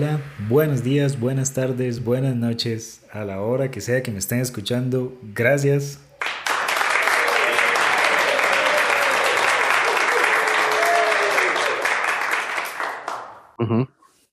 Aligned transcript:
Hola, 0.00 0.22
buenos 0.48 0.84
días, 0.84 1.18
buenas 1.18 1.54
tardes, 1.54 2.04
buenas 2.04 2.36
noches, 2.36 3.00
a 3.10 3.24
la 3.24 3.40
hora 3.40 3.68
que 3.72 3.80
sea 3.80 4.00
que 4.00 4.12
me 4.12 4.20
estén 4.20 4.38
escuchando. 4.38 5.18
Gracias. 5.34 5.98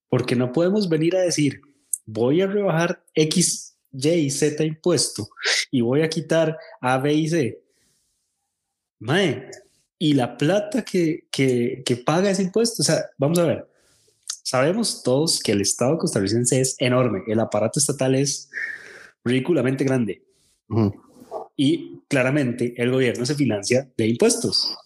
Porque 0.07 0.35
no 0.35 0.51
podemos 0.51 0.87
venir 0.87 1.15
a 1.15 1.21
decir, 1.21 1.59
voy 2.05 2.43
a 2.43 2.45
rebajar 2.45 3.03
X, 3.15 3.75
Y, 3.91 4.29
Z 4.29 4.63
impuesto 4.63 5.27
y 5.71 5.81
voy 5.81 6.03
a 6.03 6.09
quitar 6.09 6.59
A, 6.79 6.99
B 6.99 7.11
y 7.11 7.27
C. 7.27 7.59
Mae, 8.99 9.49
y 9.97 10.13
la 10.13 10.37
plata 10.37 10.85
que, 10.85 11.25
que, 11.31 11.81
que 11.83 11.95
paga 11.95 12.29
ese 12.29 12.43
impuesto, 12.43 12.83
o 12.83 12.85
sea, 12.85 13.03
vamos 13.17 13.39
a 13.39 13.45
ver, 13.45 13.74
sabemos 14.45 15.01
todos 15.01 15.39
que 15.41 15.51
el 15.51 15.61
Estado 15.61 15.97
costarricense 15.97 16.61
es 16.61 16.75
enorme, 16.77 17.23
el 17.27 17.39
aparato 17.39 17.79
estatal 17.79 18.13
es 18.13 18.49
ridículamente 19.23 19.83
grande. 19.83 20.23
Y 21.57 22.01
claramente 22.07 22.73
el 22.77 22.91
gobierno 22.91 23.25
se 23.25 23.33
financia 23.33 23.89
de 23.97 24.07
impuestos. 24.07 24.77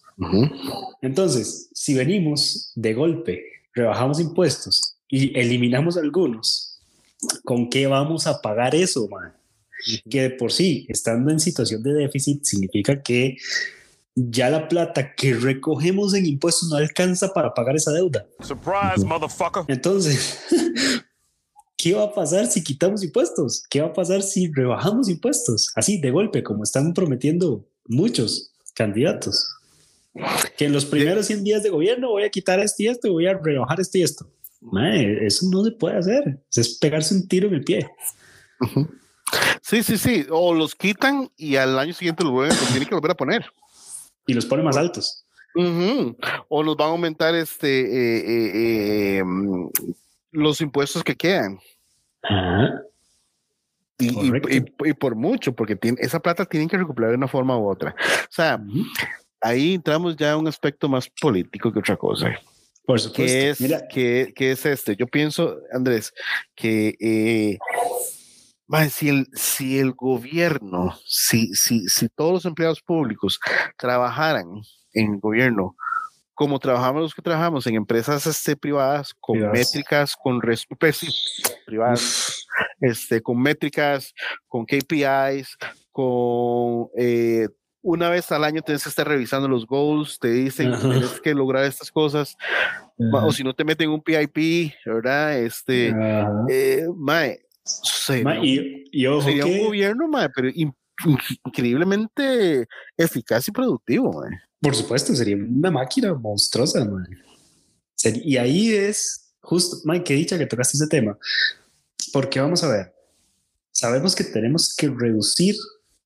Entonces, 1.02 1.68
si 1.74 1.94
venimos 1.94 2.72
de 2.74 2.94
golpe, 2.94 3.44
rebajamos 3.74 4.18
impuestos 4.18 4.96
y 5.08 5.38
eliminamos 5.38 5.98
algunos, 5.98 6.80
¿con 7.44 7.68
qué 7.68 7.86
vamos 7.86 8.26
a 8.26 8.40
pagar 8.40 8.74
eso, 8.74 9.08
man? 9.08 9.34
Que 10.08 10.22
de 10.22 10.30
por 10.30 10.52
sí, 10.52 10.86
estando 10.88 11.30
en 11.30 11.40
situación 11.40 11.82
de 11.82 11.92
déficit, 11.92 12.44
significa 12.44 13.02
que 13.02 13.36
ya 14.14 14.50
la 14.50 14.68
plata 14.68 15.14
que 15.14 15.34
recogemos 15.34 16.14
en 16.14 16.26
impuestos 16.26 16.68
no 16.70 16.76
alcanza 16.76 17.32
para 17.32 17.54
pagar 17.54 17.76
esa 17.76 17.92
deuda. 17.92 18.26
Surprise, 18.40 19.04
motherfucker. 19.04 19.64
Entonces, 19.68 20.40
¿qué 21.76 21.94
va 21.94 22.04
a 22.04 22.12
pasar 22.12 22.46
si 22.46 22.62
quitamos 22.62 23.02
impuestos? 23.02 23.64
¿Qué 23.70 23.80
va 23.80 23.88
a 23.88 23.92
pasar 23.92 24.22
si 24.22 24.50
rebajamos 24.52 25.08
impuestos? 25.08 25.70
Así, 25.74 26.00
de 26.00 26.10
golpe, 26.10 26.42
como 26.42 26.64
están 26.64 26.92
prometiendo 26.92 27.66
muchos 27.86 28.52
candidatos. 28.74 29.48
Que 30.56 30.64
en 30.64 30.72
los 30.72 30.84
primeros 30.84 31.26
100 31.26 31.44
días 31.44 31.62
de 31.62 31.70
gobierno 31.70 32.10
voy 32.10 32.24
a 32.24 32.30
quitar 32.30 32.58
este 32.58 32.84
y 32.84 32.88
esto, 32.88 33.12
voy 33.12 33.26
a 33.26 33.38
rebajar 33.38 33.80
este 33.80 34.00
y 34.00 34.02
esto. 34.02 34.28
eso 35.20 35.46
no 35.50 35.64
se 35.64 35.70
puede 35.70 35.98
hacer. 35.98 36.42
Es 36.54 36.78
pegarse 36.78 37.14
un 37.14 37.28
tiro 37.28 37.46
en 37.46 37.54
el 37.54 37.64
pie. 37.64 37.88
Sí, 39.62 39.84
sí, 39.84 39.96
sí. 39.96 40.26
O 40.30 40.52
los 40.52 40.74
quitan 40.74 41.30
y 41.36 41.54
al 41.54 41.78
año 41.78 41.92
siguiente 41.92 42.24
los, 42.24 42.32
vuelven, 42.32 42.56
los 42.56 42.68
tienen 42.70 42.88
que 42.88 42.94
volver 42.96 43.12
a 43.12 43.16
poner 43.16 43.46
y 44.30 44.34
los 44.34 44.46
pone 44.46 44.62
más 44.62 44.76
altos. 44.76 45.24
O 46.48 46.62
nos 46.62 46.76
van 46.76 46.88
a 46.88 46.90
aumentar 46.92 47.34
este 47.34 47.80
eh, 47.80 48.18
eh, 48.20 49.18
eh, 49.18 49.24
mm, 49.24 49.68
los 50.30 50.60
impuestos 50.60 51.02
que 51.02 51.16
quedan. 51.16 51.58
Y, 53.98 54.94
por 54.94 55.16
mucho, 55.16 55.52
porque 55.52 55.74
tiene, 55.74 55.98
esa 56.00 56.20
plata 56.20 56.44
tienen 56.44 56.68
que 56.68 56.78
recuperar 56.78 57.10
de 57.10 57.16
una 57.16 57.26
forma 57.28 57.58
u 57.58 57.68
otra. 57.68 57.94
O 57.98 58.32
sea, 58.32 58.62
ahí 59.40 59.74
entramos 59.74 60.16
ya 60.16 60.32
a 60.32 60.36
un 60.36 60.46
aspecto 60.46 60.88
más 60.88 61.10
político 61.20 61.72
que 61.72 61.80
otra 61.80 61.96
cosa. 61.96 62.30
Por 62.86 63.00
supuesto. 63.00 63.16
¿Qué 63.16 63.50
es, 63.50 63.60
Mira. 63.60 63.82
Que, 63.88 64.32
es 64.36 64.64
este? 64.64 64.94
Yo 64.94 65.08
pienso, 65.08 65.58
Andrés, 65.72 66.14
que 66.54 67.58
si 68.90 69.08
el, 69.08 69.26
si 69.34 69.78
el 69.78 69.92
gobierno, 69.92 70.94
si, 71.04 71.54
si, 71.54 71.88
si 71.88 72.08
todos 72.08 72.32
los 72.32 72.44
empleados 72.44 72.80
públicos 72.82 73.40
trabajaran 73.76 74.46
en 74.92 75.14
el 75.14 75.20
gobierno 75.20 75.76
como 76.40 76.58
trabajamos 76.58 77.02
los 77.02 77.14
que 77.14 77.20
trabajamos 77.20 77.66
en 77.66 77.74
empresas 77.74 78.26
este, 78.26 78.56
privadas, 78.56 79.12
con 79.20 79.38
métricas, 79.50 80.16
con 80.16 80.40
pues 80.40 81.06
privadas, 81.66 82.46
este, 82.80 83.20
con 83.20 83.38
métricas, 83.38 84.14
con 84.48 84.64
KPIs, 84.64 85.58
con 85.92 86.88
eh, 86.96 87.46
una 87.82 88.08
vez 88.08 88.32
al 88.32 88.44
año 88.44 88.62
tienes 88.62 88.82
que 88.82 88.88
estar 88.88 89.06
revisando 89.06 89.48
los 89.48 89.66
goals, 89.66 90.18
te 90.18 90.30
dicen 90.30 90.72
que 90.72 90.78
tienes 90.78 91.20
que 91.20 91.34
lograr 91.34 91.64
estas 91.64 91.90
cosas, 91.92 92.38
o 92.96 93.32
si 93.32 93.44
no 93.44 93.52
te 93.52 93.64
meten 93.64 93.90
un 93.90 94.02
PIP, 94.02 94.72
¿verdad? 94.86 95.38
Este, 95.38 95.94
eh, 96.48 96.86
mae, 96.96 97.40
Sería, 97.82 98.42
y, 98.42 99.06
un 99.06 99.66
gobierno, 99.66 100.10
pero 100.34 100.48
increíblemente 101.44 102.66
eficaz 102.96 103.48
y 103.48 103.52
productivo. 103.52 104.24
Por 104.60 104.74
supuesto, 104.74 105.14
sería 105.14 105.36
una 105.36 105.70
máquina 105.70 106.14
monstruosa. 106.14 106.86
Y 108.04 108.36
ahí 108.36 108.72
es 108.72 109.34
justo, 109.40 109.78
Mike, 109.84 110.04
qué 110.04 110.14
dicha 110.14 110.38
que 110.38 110.46
tocaste 110.46 110.76
ese 110.76 110.86
tema. 110.86 111.18
Porque 112.12 112.40
vamos 112.40 112.62
a 112.64 112.68
ver, 112.68 112.94
sabemos 113.72 114.14
que 114.14 114.24
tenemos 114.24 114.74
que 114.74 114.88
reducir 114.88 115.54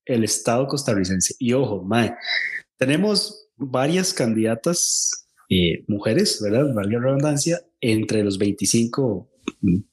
el 0.05 0.23
Estado 0.23 0.67
costarricense. 0.67 1.35
Y 1.39 1.53
ojo, 1.53 1.83
Mike, 1.83 2.15
tenemos 2.77 3.49
varias 3.55 4.13
candidatas 4.13 5.27
eh, 5.49 5.83
mujeres, 5.87 6.39
¿verdad? 6.41 6.73
Valga 6.73 6.99
la 6.99 7.05
redundancia, 7.05 7.61
entre 7.81 8.23
los 8.23 8.37
25 8.37 9.29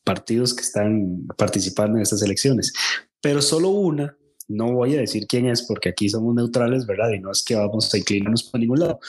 partidos 0.04 0.54
que 0.54 0.62
están 0.62 1.26
participando 1.36 1.96
en 1.96 2.02
estas 2.02 2.22
elecciones, 2.22 2.72
pero 3.20 3.42
solo 3.42 3.70
una, 3.70 4.16
no 4.48 4.72
voy 4.72 4.96
a 4.96 5.00
decir 5.00 5.26
quién 5.26 5.46
es 5.46 5.62
porque 5.62 5.88
aquí 5.88 6.08
somos 6.08 6.34
neutrales, 6.34 6.86
¿verdad? 6.86 7.10
Y 7.10 7.20
no 7.20 7.30
es 7.30 7.42
que 7.42 7.54
vamos 7.54 7.92
a 7.92 7.98
inclinarnos 7.98 8.44
por 8.44 8.60
ningún 8.60 8.80
lado. 8.80 9.00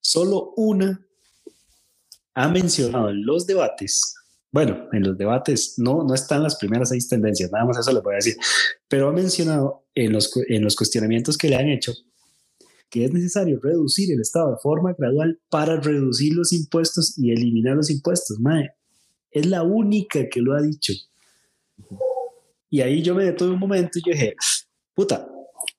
Solo 0.00 0.52
una 0.56 1.00
ha 2.34 2.48
mencionado 2.48 3.10
en 3.10 3.24
los 3.24 3.46
debates, 3.46 4.14
bueno, 4.50 4.88
en 4.92 5.02
los 5.02 5.16
debates 5.16 5.74
no, 5.78 6.04
no 6.04 6.14
están 6.14 6.42
las 6.42 6.56
primeras 6.56 6.90
seis 6.90 7.08
tendencias, 7.08 7.50
nada 7.50 7.64
más 7.64 7.78
eso 7.78 7.92
le 7.92 8.00
voy 8.00 8.14
a 8.14 8.16
decir, 8.16 8.36
pero 8.88 9.08
ha 9.08 9.12
mencionado 9.12 9.86
en 9.94 10.12
los, 10.12 10.30
en 10.48 10.64
los 10.64 10.76
cuestionamientos 10.76 11.38
que 11.38 11.48
le 11.48 11.56
han 11.56 11.68
hecho 11.68 11.92
que 12.92 13.06
es 13.06 13.12
necesario 13.12 13.58
reducir 13.58 14.12
el 14.12 14.20
Estado 14.20 14.50
de 14.50 14.58
forma 14.62 14.92
gradual 14.92 15.40
para 15.48 15.80
reducir 15.80 16.34
los 16.34 16.52
impuestos 16.52 17.16
y 17.16 17.32
eliminar 17.32 17.74
los 17.74 17.88
impuestos. 17.88 18.38
Madre, 18.38 18.74
es 19.32 19.46
la 19.46 19.62
única 19.62 20.28
que 20.28 20.40
lo 20.40 20.54
ha 20.54 20.62
dicho. 20.62 20.92
Y 22.70 22.80
ahí 22.80 23.02
yo 23.02 23.14
me 23.14 23.24
detuve 23.24 23.50
un 23.50 23.58
momento 23.58 23.98
y 23.98 24.02
yo 24.06 24.12
dije, 24.12 24.34
puta, 24.94 25.28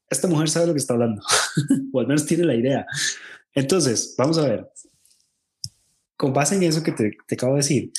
esta 0.09 0.27
mujer 0.27 0.49
sabe 0.49 0.67
lo 0.67 0.73
que 0.73 0.79
está 0.79 0.93
hablando, 0.93 1.21
o 1.93 1.99
al 1.99 2.07
menos 2.07 2.25
tiene 2.25 2.43
la 2.43 2.55
idea. 2.55 2.85
Entonces, 3.53 4.15
vamos 4.17 4.37
a 4.37 4.47
ver, 4.47 4.69
con 6.15 6.33
base 6.33 6.55
en 6.55 6.63
eso 6.63 6.83
que 6.83 6.91
te, 6.91 7.17
acabo 7.31 7.53
de 7.53 7.59
decir, 7.59 7.91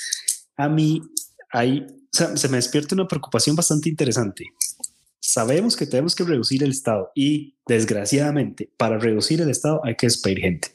a 0.56 0.69
mí 0.69 1.03
hay, 1.50 1.87
se 2.10 2.48
me 2.48 2.56
despierta 2.56 2.94
una 2.94 3.09
preocupación 3.09 3.56
bastante 3.56 3.88
interesante. 3.88 4.47
Sabemos 5.20 5.76
que 5.76 5.87
tenemos 5.87 6.14
que 6.14 6.25
reducir 6.25 6.62
el 6.62 6.70
Estado 6.70 7.10
y, 7.14 7.56
desgraciadamente, 7.66 8.70
para 8.76 8.98
reducir 8.98 9.41
el 9.41 9.50
Estado 9.50 9.81
hay 9.84 9.97
que 9.97 10.06
despedir 10.06 10.41
gente, 10.41 10.69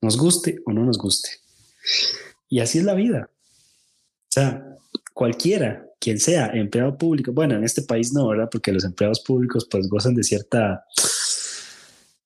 nos 0.00 0.16
guste 0.16 0.60
o 0.66 0.72
no 0.72 0.84
nos 0.84 0.98
guste. 0.98 1.30
Y 2.48 2.60
así 2.60 2.78
es 2.78 2.84
la 2.84 2.94
vida. 2.94 3.30
O 4.34 4.40
sea, 4.40 4.66
cualquiera, 5.12 5.86
quien 6.00 6.18
sea, 6.18 6.48
empleado 6.48 6.98
público, 6.98 7.32
bueno, 7.32 7.54
en 7.54 7.62
este 7.62 7.82
país 7.82 8.12
no, 8.12 8.26
¿verdad? 8.26 8.48
Porque 8.50 8.72
los 8.72 8.82
empleados 8.82 9.20
públicos 9.20 9.68
pues 9.70 9.88
gozan 9.88 10.16
de 10.16 10.24
cierta, 10.24 10.84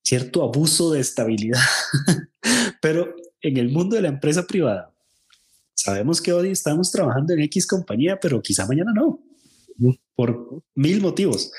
cierto 0.02 0.42
abuso 0.42 0.90
de 0.90 1.00
estabilidad. 1.00 1.60
Pero 2.80 3.14
en 3.42 3.58
el 3.58 3.68
mundo 3.68 3.94
de 3.94 4.00
la 4.00 4.08
empresa 4.08 4.46
privada, 4.46 4.90
sabemos 5.74 6.22
que 6.22 6.32
hoy 6.32 6.48
estamos 6.48 6.90
trabajando 6.90 7.34
en 7.34 7.40
X 7.40 7.66
compañía, 7.66 8.18
pero 8.18 8.40
quizá 8.40 8.66
mañana 8.66 8.92
no, 8.94 9.20
por 10.14 10.62
mil 10.74 11.02
motivos. 11.02 11.52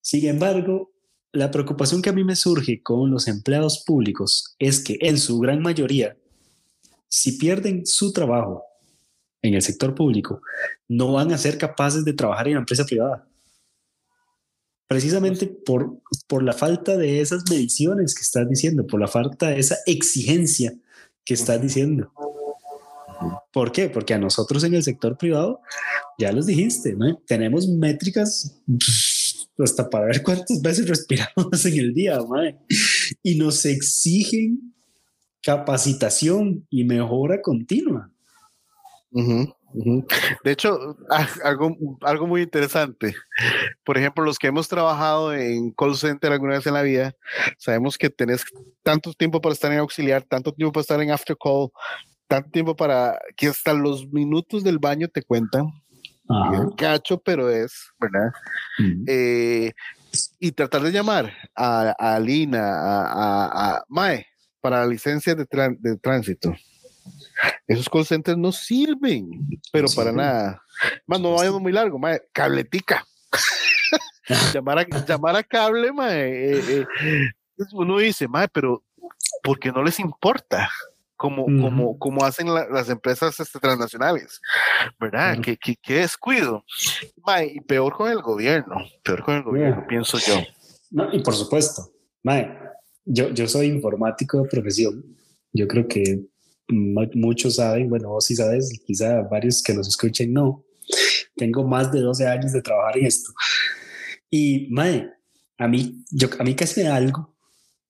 Sin 0.00 0.26
embargo, 0.26 0.90
la 1.30 1.52
preocupación 1.52 2.02
que 2.02 2.10
a 2.10 2.12
mí 2.12 2.24
me 2.24 2.34
surge 2.34 2.82
con 2.82 3.12
los 3.12 3.28
empleados 3.28 3.84
públicos 3.86 4.56
es 4.58 4.82
que 4.82 4.98
en 5.00 5.18
su 5.18 5.38
gran 5.38 5.62
mayoría, 5.62 6.16
si 7.08 7.38
pierden 7.38 7.86
su 7.86 8.12
trabajo 8.12 8.64
en 9.42 9.54
el 9.54 9.62
sector 9.62 9.94
público 9.94 10.40
no 10.88 11.12
van 11.12 11.32
a 11.32 11.38
ser 11.38 11.58
capaces 11.58 12.04
de 12.04 12.12
trabajar 12.12 12.48
en 12.48 12.54
la 12.54 12.60
empresa 12.60 12.84
privada. 12.84 13.28
Precisamente 14.86 15.46
por, 15.46 15.98
por 16.26 16.42
la 16.42 16.52
falta 16.52 16.96
de 16.96 17.20
esas 17.20 17.44
mediciones 17.50 18.14
que 18.14 18.22
estás 18.22 18.48
diciendo, 18.48 18.86
por 18.86 19.00
la 19.00 19.08
falta 19.08 19.48
de 19.48 19.58
esa 19.58 19.78
exigencia 19.86 20.74
que 21.24 21.34
estás 21.34 21.60
diciendo. 21.60 22.12
¿Por 23.52 23.72
qué? 23.72 23.88
Porque 23.88 24.14
a 24.14 24.18
nosotros 24.18 24.64
en 24.64 24.74
el 24.74 24.82
sector 24.82 25.16
privado, 25.16 25.60
ya 26.18 26.32
los 26.32 26.46
dijiste, 26.46 26.94
¿no? 26.94 27.16
tenemos 27.26 27.68
métricas 27.68 28.60
hasta 29.58 29.88
para 29.88 30.06
ver 30.06 30.22
cuántas 30.22 30.60
veces 30.60 30.88
respiramos 30.88 31.64
en 31.64 31.78
el 31.78 31.94
día, 31.94 32.18
y 33.22 33.36
nos 33.36 33.64
exigen 33.64 34.74
capacitación 35.42 36.66
y 36.70 36.84
mejora 36.84 37.40
continua. 37.40 38.11
De 40.44 40.52
hecho, 40.52 40.96
algo, 41.44 41.76
algo 42.02 42.26
muy 42.26 42.42
interesante. 42.42 43.14
Por 43.84 43.96
ejemplo, 43.96 44.24
los 44.24 44.38
que 44.38 44.48
hemos 44.48 44.68
trabajado 44.68 45.32
en 45.32 45.70
call 45.72 45.96
center 45.96 46.32
alguna 46.32 46.54
vez 46.54 46.66
en 46.66 46.74
la 46.74 46.82
vida, 46.82 47.14
sabemos 47.58 47.96
que 47.96 48.10
tenés 48.10 48.44
tanto 48.82 49.12
tiempo 49.12 49.40
para 49.40 49.54
estar 49.54 49.72
en 49.72 49.78
auxiliar, 49.78 50.22
tanto 50.22 50.52
tiempo 50.52 50.72
para 50.72 50.82
estar 50.82 51.00
en 51.00 51.10
after 51.10 51.36
call, 51.36 51.70
tanto 52.26 52.50
tiempo 52.50 52.76
para 52.76 53.18
que 53.36 53.48
hasta 53.48 53.72
los 53.72 54.06
minutos 54.12 54.62
del 54.64 54.78
baño 54.78 55.08
te 55.08 55.22
cuentan. 55.22 55.66
Cacho, 56.76 57.18
pero 57.18 57.50
es, 57.50 57.90
¿verdad? 57.98 58.32
Eh, 59.06 59.72
y 60.38 60.52
tratar 60.52 60.82
de 60.82 60.92
llamar 60.92 61.32
a, 61.54 61.94
a 61.98 62.18
Lina, 62.20 62.60
a, 62.62 63.76
a, 63.76 63.84
Mae, 63.88 64.26
para 64.60 64.80
la 64.80 64.86
licencia 64.86 65.34
de, 65.34 65.46
de 65.80 65.96
tránsito. 65.96 66.54
Esos 67.66 67.88
call 67.88 68.06
centers 68.06 68.38
no 68.38 68.52
sirven, 68.52 69.28
pero 69.72 69.88
para 69.94 70.12
nada. 70.12 70.62
Más 71.06 71.20
no 71.20 71.34
vayamos 71.34 71.60
muy 71.60 71.72
largo, 71.72 71.98
mae, 71.98 72.22
cabletica. 72.32 73.04
llamar, 74.54 74.78
a, 74.80 75.06
llamar 75.06 75.36
a 75.36 75.42
cable, 75.42 75.92
mae. 75.92 76.58
Eh, 76.58 76.62
eh, 76.80 76.86
uno 77.72 77.98
dice, 77.98 78.28
mae, 78.28 78.48
pero 78.48 78.84
porque 79.42 79.72
no 79.72 79.82
les 79.82 79.98
importa 79.98 80.70
como, 81.16 81.44
como, 81.44 81.98
como 81.98 82.24
hacen 82.24 82.52
las 82.52 82.88
empresas 82.88 83.38
este, 83.38 83.60
transnacionales, 83.60 84.40
¿verdad? 84.98 85.38
¿Qué, 85.40 85.56
qué, 85.56 85.94
descuido. 85.94 86.64
Mae, 87.24 87.46
y 87.54 87.60
peor 87.60 87.96
con 87.96 88.10
el 88.10 88.20
gobierno, 88.20 88.76
peor 89.04 89.22
con 89.22 89.36
el 89.36 89.42
gobierno, 89.44 89.86
pienso 89.88 90.18
yo. 90.18 90.42
No, 90.90 91.12
y 91.12 91.20
por 91.20 91.34
supuesto, 91.34 91.92
Mae, 92.24 92.58
yo, 93.04 93.30
yo 93.30 93.46
soy 93.46 93.66
informático 93.66 94.42
de 94.42 94.48
profesión. 94.48 95.04
Yo 95.52 95.68
creo 95.68 95.86
que 95.86 96.24
muchos 96.68 97.56
saben, 97.56 97.88
bueno, 97.88 98.10
vos 98.10 98.26
sí 98.26 98.36
sabes, 98.36 98.70
quizá 98.86 99.22
varios 99.22 99.62
que 99.62 99.74
nos 99.74 99.88
escuchen 99.88 100.32
no. 100.32 100.64
Tengo 101.36 101.66
más 101.66 101.92
de 101.92 102.00
12 102.00 102.26
años 102.26 102.52
de 102.52 102.62
trabajar 102.62 102.98
en 102.98 103.06
esto. 103.06 103.32
Y, 104.30 104.68
mae, 104.70 105.10
a 105.58 105.68
mí, 105.68 106.04
yo, 106.10 106.28
a 106.38 106.44
mí 106.44 106.54
casi 106.54 106.80
me 106.80 106.88
da 106.88 106.96
algo 106.96 107.34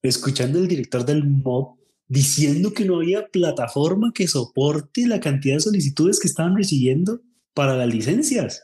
escuchando 0.02 0.58
el 0.58 0.68
director 0.68 1.04
del 1.04 1.24
MOB 1.24 1.76
diciendo 2.08 2.72
que 2.72 2.84
no 2.84 2.96
había 2.96 3.28
plataforma 3.28 4.12
que 4.12 4.28
soporte 4.28 5.06
la 5.06 5.20
cantidad 5.20 5.56
de 5.56 5.60
solicitudes 5.60 6.18
que 6.20 6.28
estaban 6.28 6.56
recibiendo 6.56 7.20
para 7.54 7.76
las 7.76 7.88
licencias. 7.88 8.62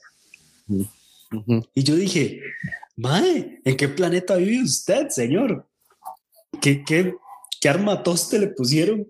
Y 1.75 1.83
yo 1.83 1.97
dije, 1.97 2.41
Mae, 2.97 3.61
¿en 3.65 3.77
qué 3.77 3.89
planeta 3.89 4.37
vive 4.37 4.63
usted, 4.63 5.09
señor? 5.09 5.67
¿Qué, 6.61 6.85
qué, 6.85 7.15
qué 7.61 7.69
armatoste 7.69 8.39
le 8.39 8.49
pusieron 8.49 9.07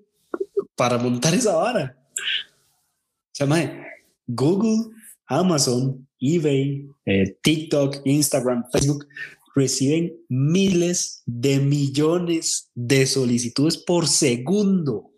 para 0.79 0.97
montar 0.97 1.35
esa 1.35 1.57
vara? 1.57 1.99
O 2.15 3.35
sea, 3.35 3.47
Mae, 3.47 3.85
Google, 4.29 4.95
Amazon, 5.27 6.09
eBay, 6.21 6.89
eh, 7.05 7.37
TikTok, 7.43 7.97
Instagram, 8.05 8.65
Facebook 8.73 9.07
reciben 9.55 10.17
miles 10.29 11.23
de 11.27 11.59
millones 11.59 12.71
de 12.75 13.07
solicitudes 13.07 13.77
por 13.77 14.07
segundo. 14.07 15.11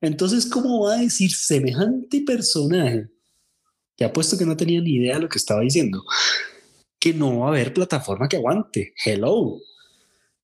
Entonces, 0.00 0.46
¿cómo 0.46 0.84
va 0.84 0.94
a 0.94 1.00
decir 1.00 1.32
semejante 1.32 2.22
personaje 2.22 3.08
que 3.96 4.04
ha 4.04 4.12
puesto 4.12 4.38
que 4.38 4.46
no 4.46 4.56
tenía 4.56 4.80
ni 4.80 4.94
idea 4.94 5.16
de 5.16 5.22
lo 5.22 5.28
que 5.28 5.38
estaba 5.38 5.60
diciendo? 5.60 6.04
Que 7.00 7.12
no 7.12 7.40
va 7.40 7.46
a 7.46 7.48
haber 7.48 7.74
plataforma 7.74 8.28
que 8.28 8.36
aguante. 8.36 8.94
Hello. 9.04 9.58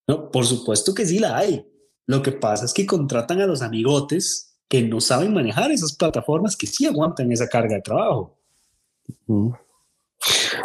No, 0.08 0.30
por 0.30 0.44
supuesto 0.44 0.92
que 0.92 1.06
sí 1.06 1.20
la 1.20 1.36
hay. 1.36 1.64
Lo 2.08 2.22
que 2.22 2.32
pasa 2.32 2.64
es 2.64 2.72
que 2.72 2.86
contratan 2.86 3.42
a 3.42 3.46
los 3.46 3.60
amigotes 3.60 4.56
que 4.66 4.80
no 4.80 4.98
saben 4.98 5.34
manejar 5.34 5.70
esas 5.70 5.94
plataformas 5.94 6.56
que 6.56 6.66
sí 6.66 6.86
aguantan 6.86 7.30
esa 7.30 7.48
carga 7.48 7.74
de 7.74 7.82
trabajo. 7.82 8.34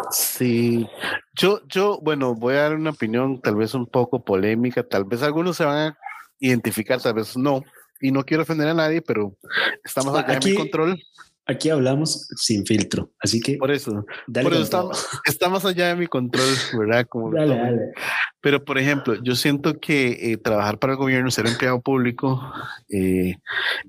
Sí, 0.10 0.88
yo, 1.34 1.60
yo, 1.68 2.00
bueno, 2.02 2.34
voy 2.34 2.56
a 2.56 2.62
dar 2.62 2.76
una 2.76 2.92
opinión 2.92 3.42
tal 3.42 3.58
vez 3.58 3.74
un 3.74 3.86
poco 3.86 4.24
polémica, 4.24 4.88
tal 4.88 5.04
vez 5.04 5.22
algunos 5.22 5.58
se 5.58 5.66
van 5.66 5.90
a 5.90 5.98
identificar, 6.40 7.02
tal 7.02 7.16
vez 7.16 7.36
no, 7.36 7.62
y 8.00 8.12
no 8.12 8.24
quiero 8.24 8.44
ofender 8.44 8.70
a 8.70 8.74
nadie, 8.74 9.02
pero 9.02 9.36
estamos 9.84 10.16
allá 10.16 10.38
aquí, 10.38 10.52
en 10.52 10.56
mi 10.56 10.60
control. 10.62 11.04
Aquí 11.46 11.70
hablamos 11.70 12.30
sin 12.38 12.66
filtro, 12.66 13.12
así 13.20 13.42
que 13.42 13.58
por 13.58 13.70
eso, 13.70 14.06
por 14.28 14.54
eso 14.54 14.92
estamos, 15.26 15.66
allá 15.66 15.90
de 15.90 15.96
mi 15.96 16.08
control, 16.08 16.48
¿verdad? 16.78 17.06
Como 17.10 17.32
dale, 17.32 17.58
dale. 17.58 17.94
Pero 18.40 18.64
por 18.64 18.78
ejemplo, 18.78 19.16
yo 19.22 19.36
siento 19.36 19.78
que 19.80 20.32
eh, 20.32 20.38
trabajar 20.38 20.80
para 20.80 20.94
el 20.94 21.00
gobierno, 21.00 21.30
ser 21.32 21.48
empleado 21.48 21.82
público, 21.82 22.42
eh, 22.88 23.36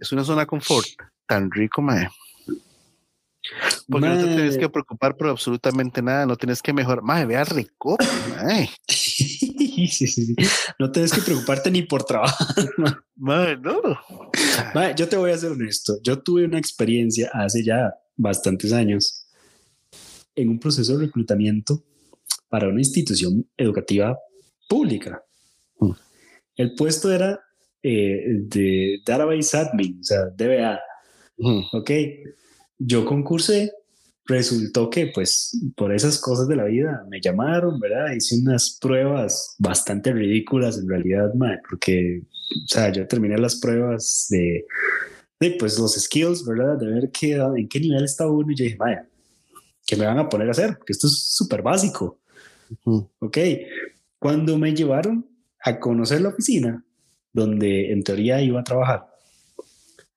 es 0.01 0.11
una 0.11 0.25
zona 0.25 0.43
de 0.43 0.47
confort 0.47 0.87
tan 1.27 1.51
rico, 1.51 1.81
mae. 1.81 2.09
Porque 3.89 4.09
no 4.09 4.17
te 4.17 4.25
tienes 4.25 4.59
que 4.59 4.69
preocupar 4.69 5.17
por 5.17 5.29
absolutamente 5.29 6.03
nada, 6.03 6.27
no 6.27 6.37
tienes 6.37 6.63
que 6.63 6.73
mejorar. 6.73 7.03
Más, 7.03 7.27
vea 7.27 7.45
rico. 7.45 7.97
Sí, 9.89 10.07
sí, 10.07 10.27
sí. 10.27 10.35
No 10.79 10.91
tienes 10.91 11.13
que 11.13 11.23
preocuparte 11.23 11.71
ni 11.71 11.83
por 11.83 12.05
trabajo. 12.05 12.45
no. 13.17 14.95
yo 14.97 15.09
te 15.09 15.17
voy 15.17 15.31
a 15.31 15.39
ser 15.39 15.53
honesto. 15.53 15.99
Yo 16.03 16.23
tuve 16.23 16.45
una 16.45 16.59
experiencia 16.59 17.31
hace 17.33 17.65
ya 17.65 17.95
bastantes 18.17 18.73
años 18.73 19.27
en 20.35 20.49
un 20.49 20.59
proceso 20.59 20.97
de 20.97 21.07
reclutamiento 21.07 21.83
para 22.49 22.69
una 22.69 22.81
institución 22.81 23.49
educativa 23.57 24.19
pública. 24.69 25.23
Mm. 25.79 25.93
El 26.57 26.75
puesto 26.75 27.13
era 27.13 27.41
eh, 27.83 28.23
de 28.27 29.01
Database 29.05 29.57
Admin, 29.57 30.01
o 30.01 30.05
sea, 30.05 30.27
DBA. 30.37 30.81
Mm. 31.39 31.63
Ok 31.73 31.91
yo 32.79 33.05
concursé, 33.05 33.73
resultó 34.27 34.89
que 34.89 35.09
pues 35.09 35.59
por 35.77 35.93
esas 35.95 36.19
cosas 36.19 36.49
de 36.49 36.57
la 36.57 36.65
vida 36.65 37.05
me 37.11 37.21
llamaron, 37.21 37.79
¿verdad? 37.79 38.15
Hice 38.17 38.37
unas 38.41 38.79
pruebas 38.81 39.55
bastante 39.59 40.13
ridículas 40.13 40.79
en 40.79 40.89
realidad, 40.89 41.31
porque, 41.69 42.23
o 42.23 42.67
sea, 42.67 42.91
yo 42.91 43.07
terminé 43.07 43.37
las 43.37 43.57
pruebas 43.57 44.27
de, 44.31 44.65
de 45.41 45.51
pues 45.59 45.79
los 45.79 45.95
skills, 45.95 46.45
¿verdad? 46.45 46.79
De 46.79 46.87
ver 46.87 47.11
qué, 47.11 47.35
en 47.35 47.69
qué 47.69 47.81
nivel 47.81 48.05
está 48.05 48.27
uno 48.27 48.51
y 48.51 48.57
yo 48.57 48.65
dije, 48.65 48.77
vaya, 48.77 49.07
¿qué 49.87 49.97
me 49.97 50.07
van 50.07 50.19
a 50.19 50.29
poner 50.29 50.49
a 50.49 50.53
hacer? 50.53 50.77
Porque 50.79 50.93
esto 50.93 51.07
es 51.07 51.19
súper 51.35 51.63
básico. 51.63 52.19
Ok, 53.19 53.39
cuando 54.19 54.57
me 54.59 54.75
llevaron 54.75 55.27
a 55.63 55.79
conocer 55.79 56.23
la 56.23 56.31
oficina, 56.31 56.83
donde 57.33 57.93
en 57.93 58.03
teoría 58.03 58.41
iba 58.41 58.61
a 58.61 58.65
trabajar, 58.65 59.07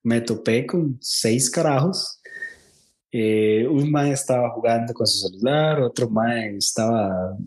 me 0.01 0.21
topé 0.21 0.65
con 0.65 0.97
seis 1.01 1.49
carajos 1.49 2.16
eh, 3.11 3.65
un 3.69 3.89
mae 3.91 4.11
estaba 4.11 4.49
jugando 4.51 4.93
con 4.93 5.07
su 5.07 5.27
celular, 5.27 5.81
otro 5.81 6.09
mae 6.09 6.57
estaba 6.57 7.37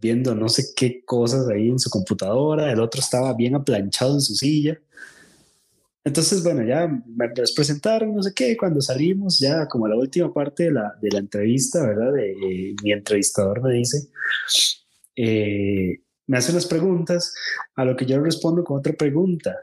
viendo 0.00 0.34
no 0.34 0.48
sé 0.48 0.72
qué 0.74 1.04
cosas 1.04 1.48
ahí 1.48 1.68
en 1.68 1.78
su 1.78 1.90
computadora, 1.90 2.72
el 2.72 2.80
otro 2.80 3.00
estaba 3.00 3.34
bien 3.34 3.54
aplanchado 3.54 4.14
en 4.14 4.20
su 4.20 4.34
silla. 4.34 4.78
Entonces, 6.02 6.42
bueno, 6.42 6.64
ya 6.64 6.88
me 6.88 7.28
presentaron, 7.28 8.14
no 8.14 8.22
sé 8.22 8.32
qué, 8.34 8.56
cuando 8.56 8.80
salimos, 8.80 9.38
ya 9.38 9.68
como 9.68 9.86
la 9.86 9.96
última 9.96 10.32
parte 10.32 10.64
de 10.64 10.72
la, 10.72 10.94
de 11.00 11.10
la 11.10 11.18
entrevista, 11.18 11.86
¿verdad? 11.86 12.16
Eh, 12.18 12.74
mi 12.82 12.92
entrevistador 12.92 13.62
me 13.62 13.74
dice, 13.74 14.08
eh, 15.14 16.00
me 16.26 16.38
hace 16.38 16.52
unas 16.52 16.66
preguntas, 16.66 17.34
a 17.74 17.84
lo 17.84 17.96
que 17.96 18.06
yo 18.06 18.18
respondo 18.20 18.64
con 18.64 18.78
otra 18.78 18.94
pregunta. 18.94 19.54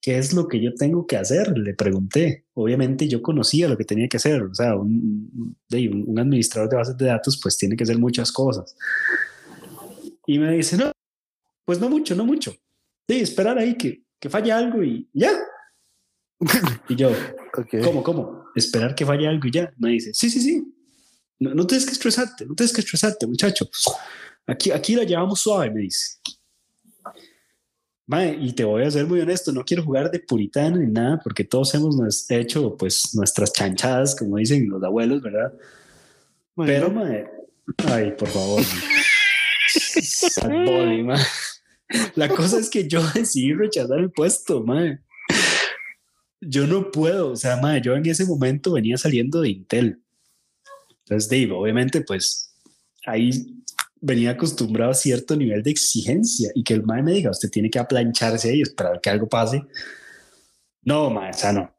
¿Qué 0.00 0.18
es 0.18 0.32
lo 0.32 0.48
que 0.48 0.60
yo 0.60 0.74
tengo 0.74 1.06
que 1.06 1.16
hacer? 1.16 1.56
Le 1.56 1.74
pregunté. 1.74 2.46
Obviamente 2.54 3.08
yo 3.08 3.22
conocía 3.22 3.68
lo 3.68 3.76
que 3.76 3.84
tenía 3.84 4.08
que 4.08 4.16
hacer. 4.16 4.42
O 4.42 4.54
sea, 4.54 4.76
un, 4.76 5.54
un, 5.70 6.18
administrador 6.18 6.70
de 6.70 6.76
bases 6.76 6.96
de 6.96 7.06
datos 7.06 7.38
pues 7.42 7.56
tiene 7.56 7.76
que 7.76 7.84
hacer 7.84 7.98
muchas 7.98 8.32
cosas. 8.32 8.76
Y 10.26 10.38
me 10.38 10.52
dice, 10.52 10.76
no, 10.76 10.92
pues 11.64 11.80
no 11.80 11.88
mucho, 11.88 12.14
no 12.14 12.24
mucho. 12.24 12.54
Sí, 13.08 13.20
esperar 13.20 13.58
ahí 13.58 13.76
que, 13.76 14.04
que 14.20 14.28
falle 14.28 14.52
algo 14.52 14.82
y 14.82 15.08
ya. 15.12 15.32
y 16.88 16.94
yo, 16.94 17.10
¿cómo, 17.84 18.02
cómo? 18.02 18.44
Esperar 18.54 18.94
que 18.94 19.06
falle 19.06 19.26
algo 19.26 19.46
y 19.48 19.52
ya. 19.52 19.72
Me 19.78 19.90
dice, 19.90 20.12
sí, 20.14 20.30
sí, 20.30 20.40
sí. 20.40 20.74
No, 21.40 21.54
no 21.54 21.66
tienes 21.66 21.86
que 21.86 21.92
estresarte, 21.92 22.44
no 22.44 22.54
tienes 22.54 22.72
que 22.72 22.80
estresarte, 22.80 23.26
muchacho. 23.26 23.68
Aquí, 24.46 24.70
aquí 24.70 24.96
la 24.96 25.04
llevamos 25.04 25.40
suave, 25.40 25.70
me 25.70 25.82
dice 25.82 26.18
y 28.10 28.52
te 28.54 28.64
voy 28.64 28.84
a 28.84 28.90
ser 28.90 29.06
muy 29.06 29.20
honesto, 29.20 29.52
no 29.52 29.64
quiero 29.64 29.84
jugar 29.84 30.10
de 30.10 30.18
puritano 30.20 30.78
ni 30.78 30.90
nada, 30.90 31.20
porque 31.22 31.44
todos 31.44 31.74
hemos 31.74 32.30
hecho 32.30 32.74
pues 32.76 33.14
nuestras 33.14 33.52
chanchadas, 33.52 34.16
como 34.16 34.38
dicen 34.38 34.68
los 34.68 34.82
abuelos, 34.82 35.20
¿verdad? 35.20 35.52
Pero, 36.56 36.92
ay, 37.86 38.12
por 38.12 38.28
favor. 38.28 38.62
La 42.14 42.28
cosa 42.28 42.58
es 42.58 42.70
que 42.70 42.88
yo 42.88 43.02
decidí 43.14 43.52
rechazar 43.52 43.98
el 43.98 44.10
puesto, 44.10 44.62
madre. 44.62 45.00
Yo 46.40 46.66
no 46.66 46.90
puedo, 46.90 47.32
o 47.32 47.36
sea, 47.36 47.56
madre, 47.56 47.82
yo 47.82 47.94
en 47.94 48.06
ese 48.06 48.24
momento 48.24 48.72
venía 48.72 48.96
saliendo 48.96 49.42
de 49.42 49.50
Intel. 49.50 50.00
Entonces, 51.00 51.28
Dave, 51.28 51.52
obviamente, 51.52 52.00
pues 52.00 52.54
ahí 53.04 53.54
venía 54.00 54.30
acostumbrado 54.30 54.90
a 54.90 54.94
cierto 54.94 55.36
nivel 55.36 55.62
de 55.62 55.70
exigencia 55.70 56.50
y 56.54 56.62
que 56.62 56.74
el 56.74 56.84
mae 56.84 57.02
me 57.02 57.12
diga, 57.12 57.30
usted 57.30 57.50
tiene 57.50 57.70
que 57.70 57.78
aplancharse 57.78 58.54
y 58.54 58.62
esperar 58.62 59.00
que 59.00 59.10
algo 59.10 59.28
pase. 59.28 59.62
No, 60.82 61.10
mae, 61.10 61.30
o 61.32 61.52
no. 61.52 61.74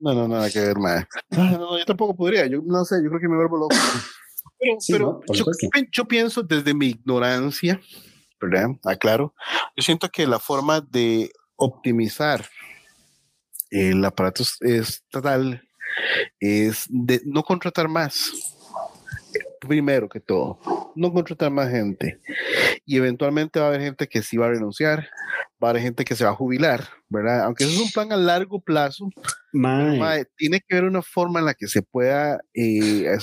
No, 0.00 0.14
no, 0.14 0.26
nada 0.26 0.50
que 0.50 0.58
ver, 0.58 0.76
mae. 0.78 1.06
No, 1.30 1.78
yo 1.78 1.84
tampoco 1.84 2.16
podría, 2.16 2.46
yo 2.46 2.60
no 2.64 2.84
sé, 2.84 2.96
yo 3.02 3.08
creo 3.08 3.20
que 3.20 3.28
me 3.28 3.36
vuelvo 3.36 3.56
loco. 3.56 3.76
Pero, 4.88 5.20
yo, 5.32 5.44
yo, 5.90 6.04
pienso 6.06 6.42
desde 6.42 6.74
mi 6.74 6.88
ignorancia, 6.88 7.80
¿verdad? 8.40 8.70
Aclaro, 8.84 9.34
yo 9.76 9.82
siento 9.82 10.08
que 10.08 10.26
la 10.26 10.38
forma 10.38 10.80
de 10.80 11.30
optimizar 11.56 12.44
el 13.70 14.04
aparato 14.04 14.44
estatal 14.60 15.62
es 16.38 16.86
de 16.88 17.22
no 17.24 17.42
contratar 17.42 17.88
más. 17.88 18.32
Primero 19.66 20.08
que 20.08 20.18
todo, 20.18 20.58
no 20.96 21.12
contratar 21.12 21.50
más 21.50 21.70
gente. 21.70 22.20
Y 22.84 22.96
eventualmente 22.96 23.60
va 23.60 23.66
a 23.66 23.68
haber 23.68 23.82
gente 23.82 24.08
que 24.08 24.22
sí 24.22 24.36
va 24.36 24.46
a 24.46 24.50
renunciar, 24.50 25.08
va 25.62 25.68
a 25.68 25.70
haber 25.70 25.82
gente 25.82 26.04
que 26.04 26.16
se 26.16 26.24
va 26.24 26.30
a 26.30 26.34
jubilar, 26.34 26.88
¿verdad? 27.08 27.44
Aunque 27.44 27.64
eso 27.64 27.72
es 27.74 27.80
un 27.80 27.90
plan 27.92 28.12
a 28.12 28.16
largo 28.16 28.60
plazo, 28.60 29.08
tiene 30.36 30.60
que 30.60 30.76
haber 30.76 30.88
una 30.88 31.02
forma 31.02 31.38
en 31.38 31.46
la 31.46 31.54
que 31.54 31.68
se 31.68 31.82
pueda 31.82 32.40
eh, 32.54 33.16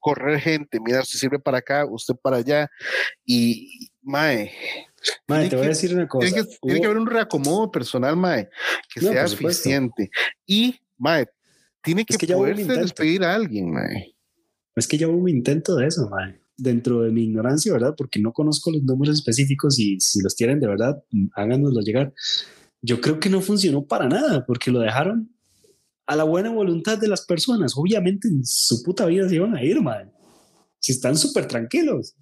correr 0.00 0.40
gente. 0.40 0.80
Mira, 0.80 1.00
usted 1.00 1.18
sirve 1.18 1.38
para 1.38 1.58
acá, 1.58 1.84
usted 1.84 2.14
para 2.14 2.38
allá. 2.38 2.70
Y, 3.26 3.90
mae, 4.02 4.50
Mae, 5.26 5.48
te 5.48 5.56
voy 5.56 5.66
a 5.66 5.68
decir 5.68 5.94
una 5.94 6.08
cosa. 6.08 6.26
Tiene 6.62 6.80
que, 6.80 6.86
haber 6.86 6.98
un 6.98 7.06
reacomodo 7.06 7.70
personal, 7.70 8.16
Mae, 8.16 8.48
que 8.92 9.00
sea 9.00 9.24
eficiente. 9.24 10.10
Y, 10.46 10.80
Mae, 10.96 11.26
tiene 11.82 12.04
que, 12.04 12.16
poderse 12.26 12.64
despedir 12.64 13.24
a 13.24 13.34
alguien, 13.34 13.70
Mae. 13.70 14.13
Es 14.76 14.88
que 14.88 14.98
ya 14.98 15.08
hubo 15.08 15.18
un 15.18 15.28
intento 15.28 15.76
de 15.76 15.86
eso, 15.86 16.08
Mae. 16.08 16.40
Dentro 16.56 17.02
de 17.02 17.10
mi 17.10 17.24
ignorancia, 17.24 17.72
¿verdad? 17.72 17.94
Porque 17.96 18.20
no 18.20 18.32
conozco 18.32 18.70
los 18.70 18.82
números 18.82 19.16
específicos 19.16 19.78
y 19.78 19.98
si 20.00 20.20
los 20.20 20.36
tienen 20.36 20.60
de 20.60 20.68
verdad, 20.68 21.02
háganoslo 21.34 21.80
llegar. 21.80 22.12
Yo 22.80 23.00
creo 23.00 23.18
que 23.18 23.30
no 23.30 23.40
funcionó 23.40 23.84
para 23.84 24.08
nada 24.08 24.44
porque 24.46 24.70
lo 24.70 24.80
dejaron 24.80 25.30
a 26.06 26.16
la 26.16 26.24
buena 26.24 26.50
voluntad 26.50 26.98
de 26.98 27.08
las 27.08 27.24
personas. 27.24 27.72
Obviamente 27.76 28.28
en 28.28 28.44
su 28.44 28.82
puta 28.82 29.06
vida 29.06 29.28
se 29.28 29.36
iban 29.36 29.56
a 29.56 29.64
ir, 29.64 29.80
Mae. 29.80 30.10
Si 30.78 30.92
están 30.92 31.16
súper 31.16 31.46
tranquilos. 31.46 32.14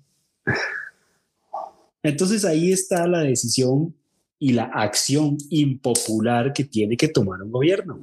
Entonces 2.03 2.45
ahí 2.45 2.73
está 2.73 3.07
la 3.07 3.21
decisión 3.21 3.95
y 4.39 4.53
la 4.53 4.65
acción 4.65 5.37
impopular 5.51 6.53
que 6.53 6.65
tiene 6.65 6.97
que 6.97 7.09
tomar 7.09 7.43
un 7.43 7.53
gobierno. 7.53 8.01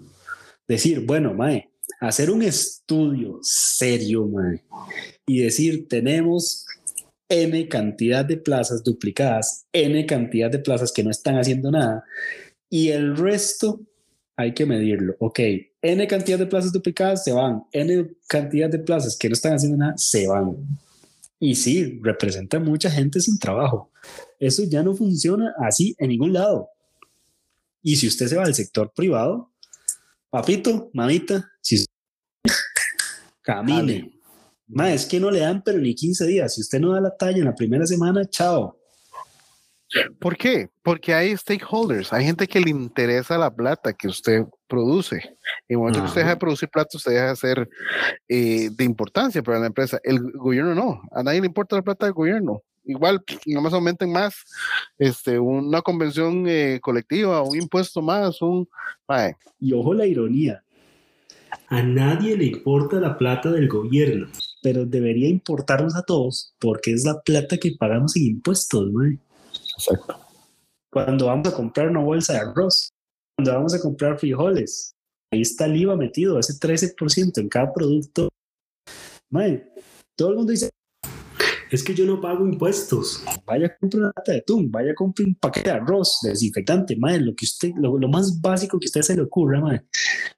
Decir, 0.67 1.05
bueno, 1.05 1.33
Mae, 1.33 1.69
hacer 1.99 2.31
un 2.31 2.41
estudio 2.41 3.39
serio, 3.41 4.27
Mae, 4.27 4.63
y 5.25 5.39
decir, 5.39 5.87
tenemos 5.87 6.65
N 7.27 7.67
cantidad 7.67 8.25
de 8.25 8.37
plazas 8.37 8.83
duplicadas, 8.83 9.65
N 9.73 10.05
cantidad 10.05 10.49
de 10.49 10.59
plazas 10.59 10.91
que 10.91 11.03
no 11.03 11.11
están 11.11 11.37
haciendo 11.37 11.71
nada, 11.71 12.03
y 12.69 12.89
el 12.89 13.15
resto 13.17 13.81
hay 14.35 14.53
que 14.53 14.65
medirlo. 14.65 15.15
Ok, 15.19 15.39
N 15.81 16.07
cantidad 16.07 16.39
de 16.39 16.45
plazas 16.45 16.71
duplicadas 16.71 17.23
se 17.23 17.33
van, 17.33 17.63
N 17.71 18.09
cantidad 18.27 18.69
de 18.69 18.79
plazas 18.79 19.17
que 19.17 19.27
no 19.27 19.33
están 19.33 19.53
haciendo 19.53 19.77
nada 19.77 19.97
se 19.97 20.27
van. 20.27 20.55
Y 21.39 21.55
sí, 21.55 21.99
representa 22.03 22.59
mucha 22.59 22.89
gente 22.91 23.21
sin 23.21 23.39
trabajo. 23.39 23.91
Eso 24.39 24.63
ya 24.63 24.83
no 24.83 24.95
funciona 24.95 25.53
así 25.59 25.95
en 25.97 26.09
ningún 26.09 26.33
lado. 26.33 26.69
Y 27.81 27.95
si 27.95 28.07
usted 28.07 28.27
se 28.27 28.35
va 28.35 28.43
al 28.43 28.55
sector 28.55 28.91
privado, 28.93 29.49
papito, 30.29 30.89
mamita, 30.93 31.49
si 31.61 31.85
camine. 33.41 34.11
es 34.87 35.05
que 35.05 35.19
no 35.19 35.31
le 35.31 35.39
dan 35.39 35.61
pero 35.63 35.79
ni 35.79 35.95
15 35.95 36.25
días. 36.27 36.55
Si 36.55 36.61
usted 36.61 36.79
no 36.79 36.93
da 36.93 37.01
la 37.01 37.15
talla 37.15 37.37
en 37.37 37.45
la 37.45 37.55
primera 37.55 37.85
semana, 37.85 38.25
chao. 38.25 38.79
¿Por 40.19 40.37
qué? 40.37 40.69
Porque 40.83 41.13
hay 41.15 41.35
stakeholders, 41.35 42.13
hay 42.13 42.23
gente 42.23 42.47
que 42.47 42.59
le 42.59 42.69
interesa 42.69 43.39
la 43.39 43.49
plata 43.49 43.91
que 43.91 44.07
usted 44.07 44.45
produce. 44.67 45.15
En 45.15 45.33
el 45.67 45.77
momento 45.79 46.01
que 46.01 46.05
usted 46.05 46.21
deja 46.21 46.35
de 46.35 46.37
producir 46.37 46.69
plata, 46.69 46.95
usted 46.95 47.13
deja 47.13 47.29
de 47.29 47.35
ser 47.35 47.69
eh, 48.27 48.69
de 48.71 48.83
importancia 48.83 49.41
para 49.41 49.59
la 49.59 49.65
empresa. 49.65 49.99
El 50.03 50.31
gobierno 50.31 50.75
no, 50.75 51.01
a 51.11 51.23
nadie 51.23 51.41
le 51.41 51.47
importa 51.47 51.75
la 51.75 51.81
plata 51.81 52.05
del 52.05 52.13
gobierno. 52.13 52.61
Igual, 52.83 53.23
no 53.47 53.61
más 53.61 53.73
aumenten 53.73 54.11
más, 54.11 54.35
este, 54.97 55.39
una 55.39 55.81
convención 55.81 56.45
eh, 56.47 56.79
colectiva, 56.81 57.41
un 57.41 57.55
impuesto 57.59 58.01
más, 58.01 58.41
un... 58.41 58.67
Y 59.59 59.73
ojo 59.73 59.93
la 59.93 60.05
ironía, 60.05 60.63
a 61.69 61.83
nadie 61.83 62.35
le 62.35 62.45
importa 62.45 62.99
la 62.99 63.17
plata 63.17 63.51
del 63.51 63.67
gobierno, 63.67 64.27
pero 64.61 64.85
debería 64.85 65.29
importarnos 65.29 65.95
a 65.95 66.03
todos 66.03 66.53
porque 66.59 66.93
es 66.93 67.05
la 67.05 67.21
plata 67.21 67.57
que 67.57 67.75
pagamos 67.77 68.15
en 68.15 68.23
impuestos, 68.23 68.91
¿no? 68.91 69.05
Exacto. 69.05 70.19
Cuando 70.91 71.27
vamos 71.27 71.47
a 71.47 71.55
comprar 71.55 71.89
una 71.89 71.99
bolsa 71.99 72.33
de 72.33 72.39
arroz, 72.39 72.89
cuando 73.37 73.53
vamos 73.53 73.73
a 73.75 73.79
comprar 73.79 74.17
frijoles, 74.17 74.95
ahí 75.31 75.41
está 75.41 75.65
el 75.65 75.77
IVA 75.77 75.95
metido, 75.95 76.39
ese 76.39 76.53
13% 76.53 77.37
en 77.37 77.49
cada 77.49 77.71
producto. 77.71 78.29
Mae, 79.29 79.71
todo 80.15 80.31
el 80.31 80.35
mundo 80.37 80.51
dice, 80.51 80.71
es 81.69 81.83
que 81.83 81.93
yo 81.93 82.05
no 82.05 82.19
pago 82.19 82.45
impuestos. 82.45 83.23
Vaya, 83.45 83.75
compre 83.77 83.99
una 83.99 84.11
lata 84.15 84.31
de 84.31 84.39
atún, 84.39 84.71
vaya, 84.71 84.93
compre 84.95 85.25
un 85.25 85.35
paquete 85.35 85.69
de 85.69 85.75
arroz, 85.75 86.19
desinfectante, 86.23 86.95
madre, 86.95 87.21
lo 87.21 87.35
que 87.35 87.45
usted, 87.45 87.71
lo, 87.77 88.07
más 88.07 88.41
básico 88.41 88.79
que 88.79 88.85
a 88.85 88.89
usted 88.89 89.01
se 89.01 89.15
le 89.15 89.21
ocurra, 89.21 89.59
madre. 89.59 89.85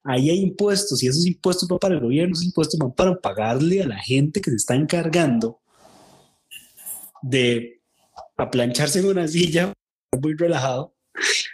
Ahí 0.03 0.29
hay 0.29 0.39
impuestos 0.39 1.01
y 1.01 1.07
esos 1.07 1.25
impuestos 1.25 1.69
van 1.69 1.79
para 1.79 1.95
el 1.95 2.01
gobierno, 2.01 2.33
esos 2.33 2.45
impuestos 2.45 2.79
van 2.79 2.93
para 2.93 3.15
pagarle 3.15 3.81
a 3.81 3.88
la 3.88 4.00
gente 4.00 4.41
que 4.41 4.50
se 4.50 4.57
está 4.57 4.75
encargando 4.75 5.61
de 7.21 7.81
plancharse 8.51 9.00
en 9.00 9.05
una 9.05 9.27
silla 9.27 9.73
muy 10.19 10.35
relajado. 10.35 10.95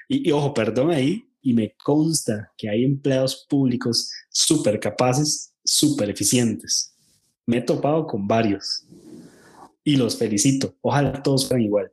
Y, 0.08 0.32
ojo, 0.32 0.54
perdón 0.54 0.92
ahí, 0.92 1.30
y 1.42 1.54
me 1.54 1.76
consta 1.84 2.52
que 2.58 2.70
hay 2.70 2.84
empleados 2.84 3.46
públicos 3.48 4.10
súper 4.30 4.80
capaces, 4.80 5.54
súper 5.64 6.10
eficientes. 6.10 6.96
Me 7.46 7.58
he 7.58 7.62
topado 7.62 8.08
con 8.08 8.28
varios 8.28 8.86
y 9.88 9.96
los 9.96 10.18
felicito. 10.18 10.76
Ojalá 10.82 11.24
todos 11.24 11.48
fueran 11.48 11.66
igual. 11.66 11.92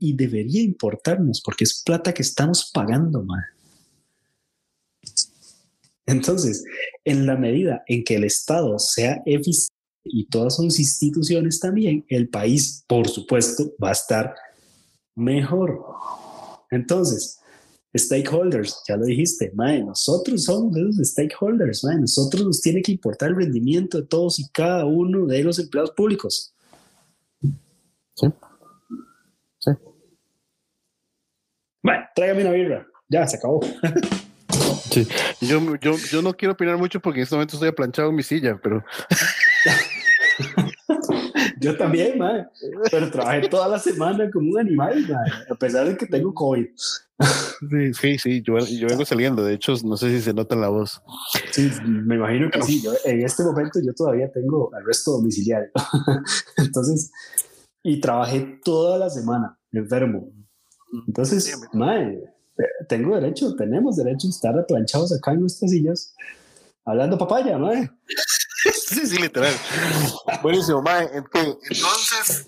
y 0.00 0.12
debería 0.14 0.62
importarnos 0.62 1.40
porque 1.44 1.62
es 1.62 1.80
plata 1.84 2.12
que 2.12 2.22
estamos 2.22 2.72
pagando, 2.74 3.22
mae. 3.22 3.44
Entonces, 6.06 6.64
en 7.04 7.24
la 7.24 7.36
medida 7.36 7.84
en 7.86 8.02
que 8.02 8.16
el 8.16 8.24
Estado 8.24 8.80
sea 8.80 9.22
eficiente, 9.26 9.74
y 10.04 10.24
todas 10.24 10.56
sus 10.56 10.80
instituciones 10.80 11.60
también, 11.60 12.04
el 12.08 12.28
país, 12.28 12.82
por 12.88 13.08
supuesto, 13.08 13.72
va 13.82 13.90
a 13.90 13.92
estar 13.92 14.34
mejor. 15.14 15.84
Entonces, 16.70 17.37
stakeholders, 17.94 18.82
ya 18.86 18.96
lo 18.96 19.06
dijiste, 19.06 19.50
mae, 19.54 19.82
nosotros 19.82 20.44
somos 20.44 20.76
esos 20.76 21.08
stakeholders, 21.08 21.84
mae, 21.84 21.98
nosotros 21.98 22.44
nos 22.44 22.60
tiene 22.60 22.82
que 22.82 22.92
importar 22.92 23.30
el 23.30 23.36
rendimiento 23.36 24.00
de 24.00 24.06
todos 24.06 24.38
y 24.38 24.48
cada 24.50 24.84
uno 24.84 25.26
de 25.26 25.42
los 25.42 25.58
empleados 25.58 25.92
públicos. 25.92 26.54
Sí. 28.14 28.28
Sí. 29.58 29.70
Bueno, 31.82 32.04
tráigame 32.14 32.42
una 32.42 32.50
birra. 32.52 32.86
Ya, 33.08 33.26
se 33.26 33.36
acabó. 33.36 33.60
Sí. 34.90 35.06
Yo, 35.40 35.60
yo, 35.80 35.96
yo 36.10 36.22
no 36.22 36.34
quiero 36.34 36.52
opinar 36.52 36.76
mucho 36.76 37.00
porque 37.00 37.20
en 37.20 37.22
este 37.24 37.34
momento 37.34 37.54
estoy 37.54 37.68
aplanchado 37.68 38.10
en 38.10 38.16
mi 38.16 38.22
silla, 38.22 38.60
pero. 38.62 38.84
Yo 41.60 41.76
también, 41.76 42.18
man. 42.18 42.48
Pero 42.90 43.10
trabajé 43.10 43.48
toda 43.48 43.68
la 43.68 43.78
semana 43.78 44.30
como 44.30 44.50
un 44.50 44.58
animal, 44.58 45.04
a 45.50 45.54
pesar 45.54 45.88
de 45.88 45.96
que 45.96 46.06
tengo 46.06 46.32
COVID. 46.34 46.66
Sí, 47.70 47.94
sí, 47.94 48.18
sí, 48.18 48.42
yo, 48.42 48.54
vengo 48.86 49.04
saliendo. 49.04 49.44
De 49.44 49.54
hecho, 49.54 49.74
no 49.84 49.96
sé 49.96 50.10
si 50.10 50.20
se 50.20 50.32
nota 50.32 50.54
en 50.54 50.60
la 50.60 50.68
voz. 50.68 51.02
Sí, 51.50 51.70
me 51.84 52.16
imagino 52.16 52.50
que 52.50 52.62
sí. 52.62 52.84
en 53.04 53.24
este 53.24 53.42
momento 53.42 53.80
yo 53.84 53.92
todavía 53.94 54.30
tengo 54.30 54.70
arresto 54.74 55.12
domiciliario. 55.12 55.70
Entonces, 56.56 57.10
y 57.82 58.00
trabajé 58.00 58.60
toda 58.64 58.98
la 58.98 59.10
semana 59.10 59.58
enfermo. 59.72 60.32
Entonces, 61.06 61.60
mae, 61.72 62.18
tengo 62.88 63.14
derecho, 63.16 63.54
tenemos 63.56 63.96
derecho 63.96 64.26
a 64.26 64.30
estar 64.30 64.54
replanchados 64.54 65.12
acá 65.12 65.32
en 65.32 65.40
nuestras 65.40 65.70
sillas 65.70 66.14
hablando 66.88 67.18
papaya, 67.18 67.58
mae. 67.58 67.90
Sí, 68.88 69.06
sí, 69.06 69.18
literal. 69.18 69.54
Buenísimo, 70.42 70.82
mae. 70.82 71.08
Entonces, 71.12 72.46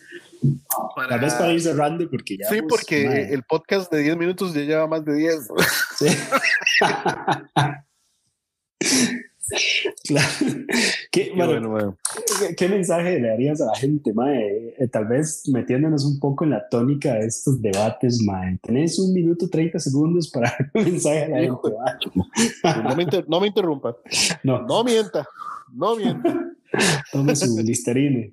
para... 0.95 1.09
Tal 1.09 1.21
vez 1.21 1.35
para 1.35 1.53
ir 1.53 1.63
cerrando, 1.63 2.09
porque 2.11 2.37
ya. 2.39 2.49
Sí, 2.49 2.63
porque 2.63 3.29
el 3.31 3.43
podcast 3.45 3.93
de 3.93 4.03
10 4.03 4.17
minutos 4.17 4.55
ya 4.55 4.63
lleva 4.63 4.87
más 4.87 5.05
de 5.05 5.15
10. 5.15 5.49
Sí. 5.99 6.07
claro. 10.05 10.29
¿Qué, 11.11 11.33
bueno, 11.35 11.97
¿qué, 12.57 12.69
mensaje 12.69 13.21
le 13.21 13.29
darías 13.29 13.61
a 13.61 13.67
la 13.67 13.75
gente, 13.77 14.13
mae? 14.13 14.75
Eh, 14.79 14.89
tal 14.89 15.07
vez 15.07 15.49
metiéndonos 15.49 16.05
un 16.05 16.21
poco 16.21 16.45
en 16.45 16.51
la 16.51 16.69
tónica 16.69 17.15
de 17.15 17.27
estos 17.27 17.61
debates, 17.61 18.21
mae. 18.23 18.59
Tenés 18.63 18.99
un 18.99 19.13
minuto 19.13 19.49
30 19.49 19.79
segundos 19.79 20.29
para 20.31 20.57
un 20.75 20.85
mensaje 20.85 21.25
a 21.25 21.29
la 21.29 21.39
gente, 21.41 21.69
no, 22.65 22.97
me 22.97 23.07
no 23.29 23.41
me 23.41 23.47
interrumpa. 23.47 23.97
No. 24.43 24.63
No 24.63 24.85
mienta. 24.85 25.27
No 25.73 25.97
mienta. 25.97 26.51
Tome 27.13 27.37
su 27.37 27.59
listerine. 27.63 28.33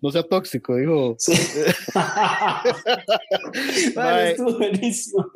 No 0.00 0.10
sea 0.10 0.22
tóxico, 0.22 0.76
dijo. 0.76 1.16
Sí. 1.18 1.32
buenísimo. 4.58 5.26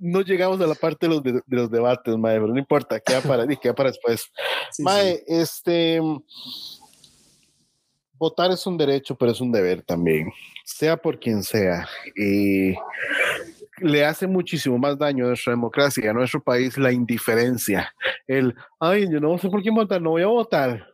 No, 0.00 0.20
llegamos 0.22 0.60
a 0.60 0.66
la 0.66 0.74
parte 0.74 1.06
de 1.06 1.14
los, 1.14 1.22
de, 1.22 1.42
los 1.46 1.70
debates, 1.70 2.16
mae, 2.16 2.40
pero 2.40 2.48
no 2.48 2.58
importa, 2.58 3.00
queda 3.00 3.20
para, 3.20 3.46
queda 3.46 3.74
para 3.74 3.90
después. 3.90 4.30
mae, 4.78 5.22
este. 5.26 6.00
Votar 8.14 8.50
es 8.50 8.66
un 8.66 8.76
derecho, 8.76 9.14
pero 9.14 9.30
es 9.30 9.40
un 9.40 9.52
deber 9.52 9.82
también, 9.82 10.32
sea 10.64 10.96
por 10.96 11.20
quien 11.20 11.42
sea. 11.44 11.88
Y 12.16 12.74
le 13.80 14.04
hace 14.04 14.26
muchísimo 14.26 14.76
más 14.76 14.98
daño 14.98 15.24
a 15.24 15.28
nuestra 15.28 15.52
democracia 15.52 16.10
a 16.10 16.12
nuestro 16.12 16.42
país 16.42 16.76
la 16.76 16.90
indiferencia. 16.90 17.92
El, 18.26 18.54
ay, 18.80 19.08
yo 19.10 19.20
no 19.20 19.38
sé 19.38 19.48
por 19.48 19.62
quién 19.62 19.74
votar, 19.74 20.02
no 20.02 20.10
voy 20.10 20.22
a 20.22 20.26
votar. 20.26 20.84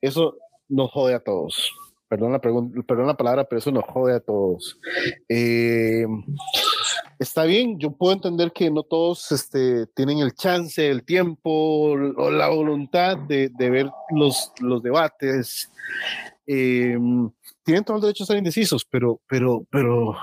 eso 0.00 0.38
nos 0.68 0.90
jode 0.90 1.14
a 1.14 1.20
todos. 1.20 1.70
Perdón 2.14 2.30
la, 2.30 2.38
perdón 2.38 3.06
la 3.08 3.16
palabra, 3.16 3.42
pero 3.42 3.58
eso 3.58 3.72
nos 3.72 3.82
jode 3.86 4.14
a 4.14 4.20
todos. 4.20 4.78
Eh, 5.28 6.06
está 7.18 7.42
bien, 7.42 7.76
yo 7.80 7.90
puedo 7.90 8.12
entender 8.12 8.52
que 8.52 8.70
no 8.70 8.84
todos 8.84 9.32
este, 9.32 9.88
tienen 9.96 10.18
el 10.18 10.32
chance, 10.32 10.88
el 10.88 11.04
tiempo 11.04 11.50
o 11.50 12.30
la 12.30 12.46
voluntad 12.50 13.16
de, 13.16 13.48
de 13.48 13.68
ver 13.68 13.90
los, 14.10 14.52
los 14.60 14.80
debates. 14.80 15.72
Eh, 16.46 16.96
tienen 17.64 17.82
todo 17.82 17.96
el 17.96 18.02
derecho 18.02 18.22
a 18.22 18.26
estar 18.26 18.36
indecisos, 18.36 18.84
pero, 18.84 19.20
pero, 19.26 19.66
pero 19.68 20.14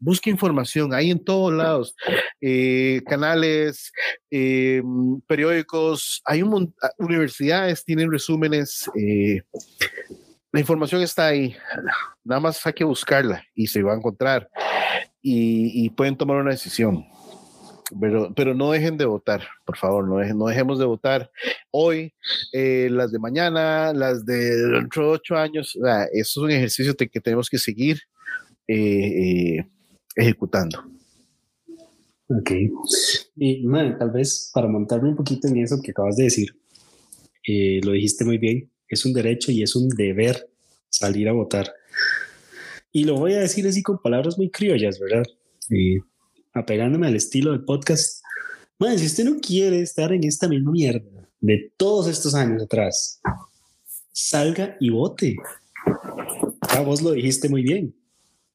busque 0.00 0.28
información, 0.28 0.92
hay 0.92 1.12
en 1.12 1.22
todos 1.22 1.52
lados, 1.52 1.94
eh, 2.40 3.02
canales, 3.06 3.92
eh, 4.32 4.82
periódicos, 5.28 6.22
hay 6.24 6.42
un 6.42 6.74
universidades 6.98 7.84
tienen 7.84 8.10
resúmenes, 8.10 8.90
la 10.56 10.60
información 10.60 11.02
está 11.02 11.26
ahí, 11.26 11.54
nada 12.24 12.40
más 12.40 12.66
hay 12.66 12.72
que 12.72 12.82
buscarla 12.82 13.44
y 13.54 13.66
se 13.66 13.82
va 13.82 13.92
a 13.92 13.96
encontrar 13.96 14.48
y, 15.20 15.90
pueden 15.90 16.16
tomar 16.16 16.38
una 16.38 16.52
decisión. 16.52 17.04
Pero, 18.00 18.32
pero 18.34 18.54
no 18.54 18.70
dejen 18.70 18.96
de 18.96 19.04
votar, 19.04 19.42
por 19.66 19.76
favor, 19.76 20.08
no, 20.08 20.34
no 20.34 20.46
dejemos 20.46 20.78
de 20.78 20.86
votar 20.86 21.30
hoy, 21.70 22.14
eh, 22.54 22.88
las 22.90 23.12
de 23.12 23.18
mañana, 23.18 23.92
las 23.92 24.24
de 24.24 24.56
dentro 24.56 25.02
de 25.02 25.12
ocho 25.16 25.36
años. 25.36 25.76
eso 25.76 26.10
es 26.14 26.36
un 26.38 26.50
ejercicio 26.50 26.94
que 26.94 27.20
tenemos 27.20 27.50
que 27.50 27.58
seguir 27.58 28.00
eh, 28.66 29.58
eh, 29.58 29.66
ejecutando. 30.14 30.82
Ok. 32.28 32.50
Y 33.36 33.68
tal 33.98 34.10
vez 34.10 34.50
para 34.54 34.68
montarme 34.68 35.10
un 35.10 35.16
poquito 35.16 35.48
en 35.48 35.58
eso 35.58 35.82
que 35.82 35.90
acabas 35.90 36.16
de 36.16 36.24
decir, 36.24 36.48
lo 37.84 37.92
dijiste 37.92 38.24
muy 38.24 38.38
bien, 38.38 38.70
es 38.88 39.04
un 39.04 39.12
derecho 39.12 39.52
y 39.52 39.62
es 39.62 39.74
un 39.76 39.88
deber 39.88 40.48
salir 40.88 41.28
a 41.28 41.32
votar. 41.32 41.72
Y 42.92 43.04
lo 43.04 43.16
voy 43.16 43.34
a 43.34 43.40
decir 43.40 43.66
así 43.66 43.82
con 43.82 44.00
palabras 44.00 44.38
muy 44.38 44.50
criollas, 44.50 44.98
¿verdad? 44.98 45.24
Y 45.68 45.98
apegándome 46.54 47.06
al 47.06 47.16
estilo 47.16 47.52
del 47.52 47.64
podcast. 47.64 48.22
Bueno, 48.78 48.96
si 48.98 49.06
usted 49.06 49.24
no 49.24 49.38
quiere 49.40 49.80
estar 49.80 50.12
en 50.12 50.24
esta 50.24 50.48
misma 50.48 50.72
mierda 50.72 51.28
de 51.40 51.72
todos 51.76 52.08
estos 52.08 52.34
años 52.34 52.62
atrás, 52.62 53.20
salga 54.12 54.76
y 54.80 54.90
vote. 54.90 55.36
Ya 56.72 56.80
vos 56.80 57.02
lo 57.02 57.12
dijiste 57.12 57.48
muy 57.48 57.62
bien. 57.62 57.94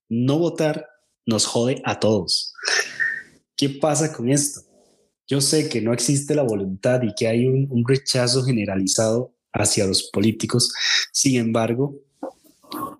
No 0.09 0.39
votar 0.39 0.87
nos 1.25 1.45
jode 1.45 1.81
a 1.85 1.99
todos. 1.99 2.53
¿Qué 3.55 3.69
pasa 3.69 4.11
con 4.11 4.29
esto? 4.29 4.61
Yo 5.27 5.39
sé 5.39 5.69
que 5.69 5.81
no 5.81 5.93
existe 5.93 6.33
la 6.35 6.41
voluntad 6.41 7.01
y 7.03 7.13
que 7.13 7.27
hay 7.27 7.45
un 7.45 7.83
rechazo 7.87 8.43
generalizado 8.43 9.33
hacia 9.53 9.85
los 9.85 10.03
políticos. 10.03 10.73
Sin 11.11 11.39
embargo, 11.39 11.95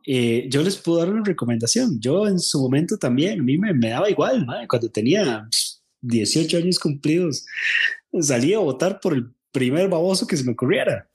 eh, 0.06 0.48
yo 0.50 0.62
les 0.64 0.78
puedo 0.78 1.00
dar 1.00 1.10
una 1.10 1.24
recomendación. 1.24 2.00
Yo 2.00 2.28
en 2.28 2.40
su 2.40 2.60
momento 2.60 2.98
también, 2.98 3.40
a 3.40 3.44
mí 3.44 3.58
me, 3.58 3.90
daba 3.90 4.10
igual, 4.10 4.46
cuando 4.68 4.90
tenía 4.90 5.48
18 6.02 6.58
años 6.58 6.80
cumplidos, 6.80 7.46
salía 8.20 8.58
a 8.58 8.62
votar 8.62 9.00
por 9.00 9.14
el 9.14 9.32
primer 9.52 9.90
baboso 9.90 10.28
que 10.28 10.38
se 10.38 10.44
me 10.44 10.54
ocurriera. 10.54 11.08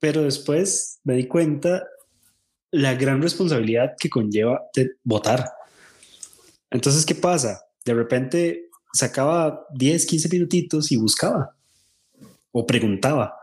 Pero 0.00 0.22
después 0.22 0.98
me 1.04 1.14
di 1.14 1.26
cuenta 1.26 1.84
la 2.70 2.94
gran 2.94 3.22
responsabilidad 3.22 3.94
que 3.98 4.10
conlleva 4.10 4.62
votar. 5.02 5.48
Entonces, 6.70 7.06
¿qué 7.06 7.14
pasa? 7.14 7.62
De 7.84 7.94
repente 7.94 8.68
sacaba 8.92 9.66
10, 9.74 10.06
15 10.06 10.28
minutitos 10.28 10.90
y 10.90 10.96
buscaba 10.96 11.54
o 12.50 12.66
preguntaba 12.66 13.34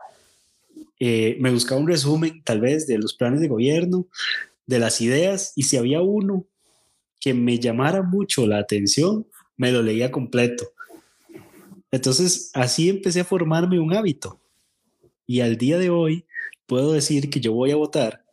eh, 1.04 1.36
me 1.40 1.50
buscaba 1.50 1.82
un 1.82 1.88
resumen 1.88 2.44
tal 2.44 2.62
vez 2.62 2.86
de 2.86 3.00
los 3.00 3.16
planes 3.16 3.42
de 3.42 3.48
gobierno, 3.48 4.08
de 4.68 4.78
las 4.78 5.02
ideas, 5.02 5.52
y 5.56 5.64
si 5.64 5.76
había 5.76 6.04
uno 6.04 6.46
que 7.20 7.34
me 7.34 7.58
llamara 7.58 8.04
mucho 8.04 8.46
la 8.46 8.60
atención, 8.60 9.26
me 9.58 9.72
lo 9.72 9.82
leía 9.82 10.12
completo. 10.12 10.64
Entonces, 11.90 12.52
así 12.54 12.88
empecé 12.88 13.22
a 13.22 13.26
formarme 13.26 13.80
un 13.80 13.96
hábito. 13.96 14.40
Y 15.26 15.40
al 15.40 15.58
día 15.58 15.80
de 15.80 15.90
hoy 15.90 16.28
puedo 16.68 16.94
decir 16.94 17.32
que 17.32 17.40
yo 17.40 17.52
voy 17.54 17.72
a 17.72 17.78
votar 17.78 18.24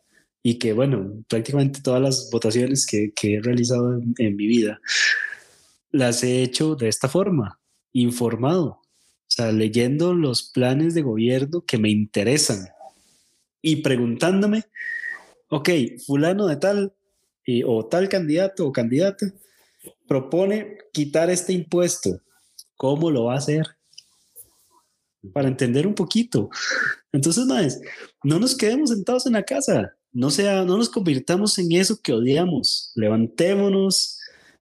y 0.43 0.59
que, 0.59 0.75
bueno, 0.75 1.25
prácticamente 1.27 1.81
todas 1.81 2.03
las 2.03 2.29
votaciones 2.31 2.85
que, 2.85 3.15
he 3.23 3.41
realizado 3.41 3.95
en, 3.95 4.15
en 4.19 4.37
mi 4.37 4.47
vida 4.47 4.79
las 5.91 6.23
he 6.23 6.43
hecho 6.43 6.75
de 6.75 6.89
esta 6.89 7.09
forma, 7.09 7.59
informado, 7.95 8.83
o 9.29 9.31
sea, 9.31 9.53
leyendo 9.53 10.15
los 10.15 10.43
planes 10.43 10.95
de 10.95 11.03
gobierno 11.03 11.61
que 11.61 11.77
me 11.77 11.91
interesan 11.91 12.67
y 13.61 13.77
preguntándome, 13.83 14.65
ok, 15.51 15.69
fulano 16.07 16.47
de 16.47 16.57
tal 16.57 16.95
o 17.67 17.87
tal 17.87 18.09
candidato 18.09 18.67
o 18.67 18.73
candidata 18.73 19.27
propone 20.07 20.79
quitar 20.93 21.29
este 21.31 21.53
impuesto. 21.53 22.21
¿Cómo 22.77 23.11
lo 23.11 23.25
va 23.25 23.35
a 23.35 23.39
hacer? 23.39 23.67
Para 25.33 25.49
entender 25.49 25.87
un 25.87 25.95
poquito. 25.95 26.49
Entonces, 27.13 27.45
más, 27.45 27.81
no 28.23 28.39
nos 28.39 28.57
quedemos 28.57 28.91
sentados 28.91 29.27
en 29.27 29.35
la 29.35 29.43
casa. 29.43 29.95
No 30.13 30.31
sea, 30.31 30.65
no 30.65 30.79
nos 30.79 30.89
convirtamos 30.89 31.59
en 31.59 31.73
eso 31.73 32.01
que 32.01 32.13
odiamos. 32.13 32.93
Levantémonos, 32.95 34.18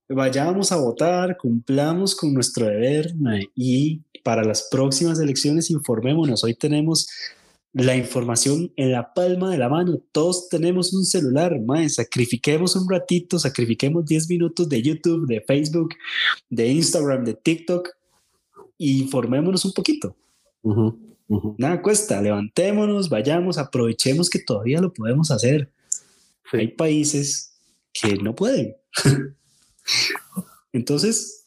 vayamos 0.09 0.71
a 0.71 0.77
votar, 0.77 1.37
cumplamos 1.37 2.15
con 2.15 2.33
nuestro 2.33 2.65
deber 2.65 3.13
y 3.55 4.01
para 4.23 4.43
las 4.43 4.67
próximas 4.71 5.19
elecciones 5.19 5.69
informémonos. 5.69 6.43
Hoy 6.43 6.53
tenemos 6.53 7.07
la 7.73 7.95
información 7.95 8.71
en 8.75 8.91
la 8.91 9.13
palma 9.13 9.51
de 9.51 9.57
la 9.57 9.69
mano. 9.69 10.01
Todos 10.11 10.49
tenemos 10.49 10.93
un 10.93 11.05
celular, 11.05 11.59
mae. 11.59 11.89
Sacrifiquemos 11.89 12.75
un 12.75 12.89
ratito, 12.89 13.37
sacrifiquemos 13.37 14.05
10 14.05 14.29
minutos 14.29 14.67
de 14.67 14.81
YouTube, 14.81 15.27
de 15.27 15.41
Facebook, 15.41 15.93
de 16.49 16.67
Instagram, 16.69 17.23
de 17.23 17.33
TikTok 17.33 17.89
e 18.79 18.85
informémonos 18.85 19.63
un 19.65 19.73
poquito. 19.73 20.15
Nada 21.57 21.81
cuesta, 21.81 22.21
levantémonos, 22.21 23.09
vayamos, 23.09 23.57
aprovechemos 23.57 24.29
que 24.29 24.39
todavía 24.39 24.81
lo 24.81 24.93
podemos 24.93 25.29
hacer. 25.31 25.69
Hay 26.53 26.69
países 26.69 27.59
que 27.93 28.15
no 28.15 28.33
pueden. 28.33 28.75
Entonces, 30.73 31.45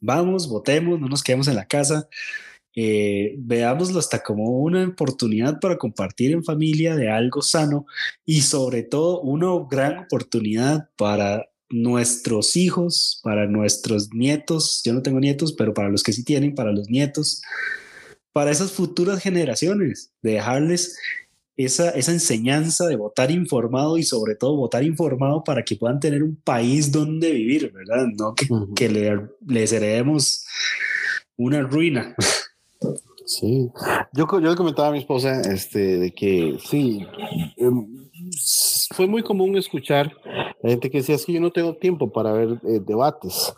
vamos, 0.00 0.48
votemos, 0.48 1.00
no 1.00 1.08
nos 1.08 1.22
quedemos 1.22 1.48
en 1.48 1.56
la 1.56 1.66
casa. 1.66 2.08
Eh, 2.80 3.34
veámoslo 3.38 3.98
hasta 3.98 4.22
como 4.22 4.60
una 4.60 4.86
oportunidad 4.86 5.58
para 5.58 5.78
compartir 5.78 6.30
en 6.30 6.44
familia 6.44 6.94
de 6.94 7.10
algo 7.10 7.42
sano 7.42 7.86
y 8.24 8.42
sobre 8.42 8.84
todo 8.84 9.20
una 9.20 9.48
gran 9.68 9.98
oportunidad 9.98 10.88
para 10.96 11.48
nuestros 11.70 12.56
hijos, 12.56 13.20
para 13.24 13.46
nuestros 13.46 14.12
nietos, 14.14 14.80
yo 14.84 14.92
no 14.92 15.02
tengo 15.02 15.20
nietos, 15.20 15.52
pero 15.52 15.74
para 15.74 15.88
los 15.88 16.02
que 16.02 16.12
sí 16.12 16.24
tienen, 16.24 16.54
para 16.54 16.72
los 16.72 16.88
nietos, 16.88 17.42
para 18.32 18.50
esas 18.50 18.70
futuras 18.70 19.20
generaciones, 19.20 20.12
de 20.22 20.32
dejarles 20.32 20.96
esa, 21.58 21.90
esa 21.90 22.12
enseñanza 22.12 22.86
de 22.86 22.96
votar 22.96 23.30
informado 23.30 23.98
y 23.98 24.04
sobre 24.04 24.36
todo 24.36 24.56
votar 24.56 24.84
informado 24.84 25.42
para 25.42 25.64
que 25.64 25.76
puedan 25.76 25.98
tener 25.98 26.22
un 26.22 26.36
país 26.36 26.90
donde 26.92 27.32
vivir, 27.32 27.72
¿verdad? 27.72 28.06
No 28.16 28.34
que, 28.34 28.46
que 28.76 28.88
le, 28.88 29.28
les 29.46 29.72
heredemos 29.72 30.46
una 31.36 31.60
ruina. 31.62 32.14
Sí, 33.26 33.70
yo, 34.14 34.26
yo 34.30 34.50
le 34.50 34.56
comentaba 34.56 34.88
a 34.88 34.92
mi 34.92 34.98
esposa 34.98 35.40
este, 35.42 35.98
de 35.98 36.14
que 36.14 36.58
sí, 36.64 37.04
em, 37.56 38.08
fue 38.94 39.06
muy 39.06 39.22
común 39.22 39.56
escuchar 39.56 40.12
a 40.62 40.68
gente 40.68 40.90
que 40.90 40.98
decía, 40.98 41.14
es 41.14 41.24
que 41.24 41.32
yo 41.32 41.40
no 41.40 41.50
tengo 41.50 41.74
tiempo 41.76 42.10
para 42.10 42.32
ver 42.32 42.60
eh, 42.64 42.80
debates, 42.84 43.54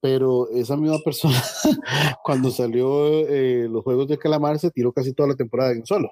pero 0.00 0.48
esa 0.50 0.76
misma 0.76 0.98
persona, 1.04 1.34
cuando 2.24 2.50
salió 2.50 3.26
eh, 3.28 3.68
los 3.70 3.82
Juegos 3.84 4.08
de 4.08 4.18
Calamar, 4.18 4.58
se 4.58 4.70
tiró 4.70 4.92
casi 4.92 5.12
toda 5.12 5.30
la 5.30 5.36
temporada 5.36 5.72
en 5.72 5.84
solo. 5.84 6.10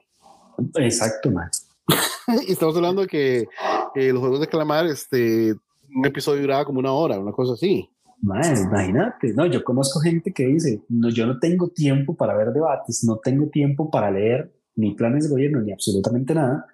Exacto, 0.76 1.30
man. 1.30 1.50
y 2.46 2.52
estamos 2.52 2.76
hablando 2.76 3.02
de 3.02 3.08
que 3.08 3.48
eh, 3.94 4.12
los 4.12 4.20
Juegos 4.20 4.40
de 4.40 4.48
Calamar, 4.48 4.86
este, 4.86 5.54
un 5.94 6.06
episodio 6.06 6.42
duraba 6.42 6.64
como 6.64 6.80
una 6.80 6.92
hora, 6.92 7.18
una 7.18 7.32
cosa 7.32 7.54
así. 7.54 7.88
Man, 8.20 8.56
imagínate, 8.56 9.34
no, 9.34 9.44
yo 9.46 9.62
conozco 9.62 10.00
gente 10.00 10.32
que 10.32 10.46
dice, 10.46 10.82
no, 10.88 11.10
yo 11.10 11.26
no 11.26 11.38
tengo 11.38 11.68
tiempo 11.68 12.16
para 12.16 12.34
ver 12.34 12.52
debates, 12.52 13.04
no 13.04 13.18
tengo 13.18 13.48
tiempo 13.48 13.90
para 13.90 14.10
leer 14.10 14.50
ni 14.76 14.94
planes 14.94 15.24
de 15.24 15.30
gobierno 15.30 15.60
ni 15.60 15.72
absolutamente 15.72 16.34
nada. 16.34 16.66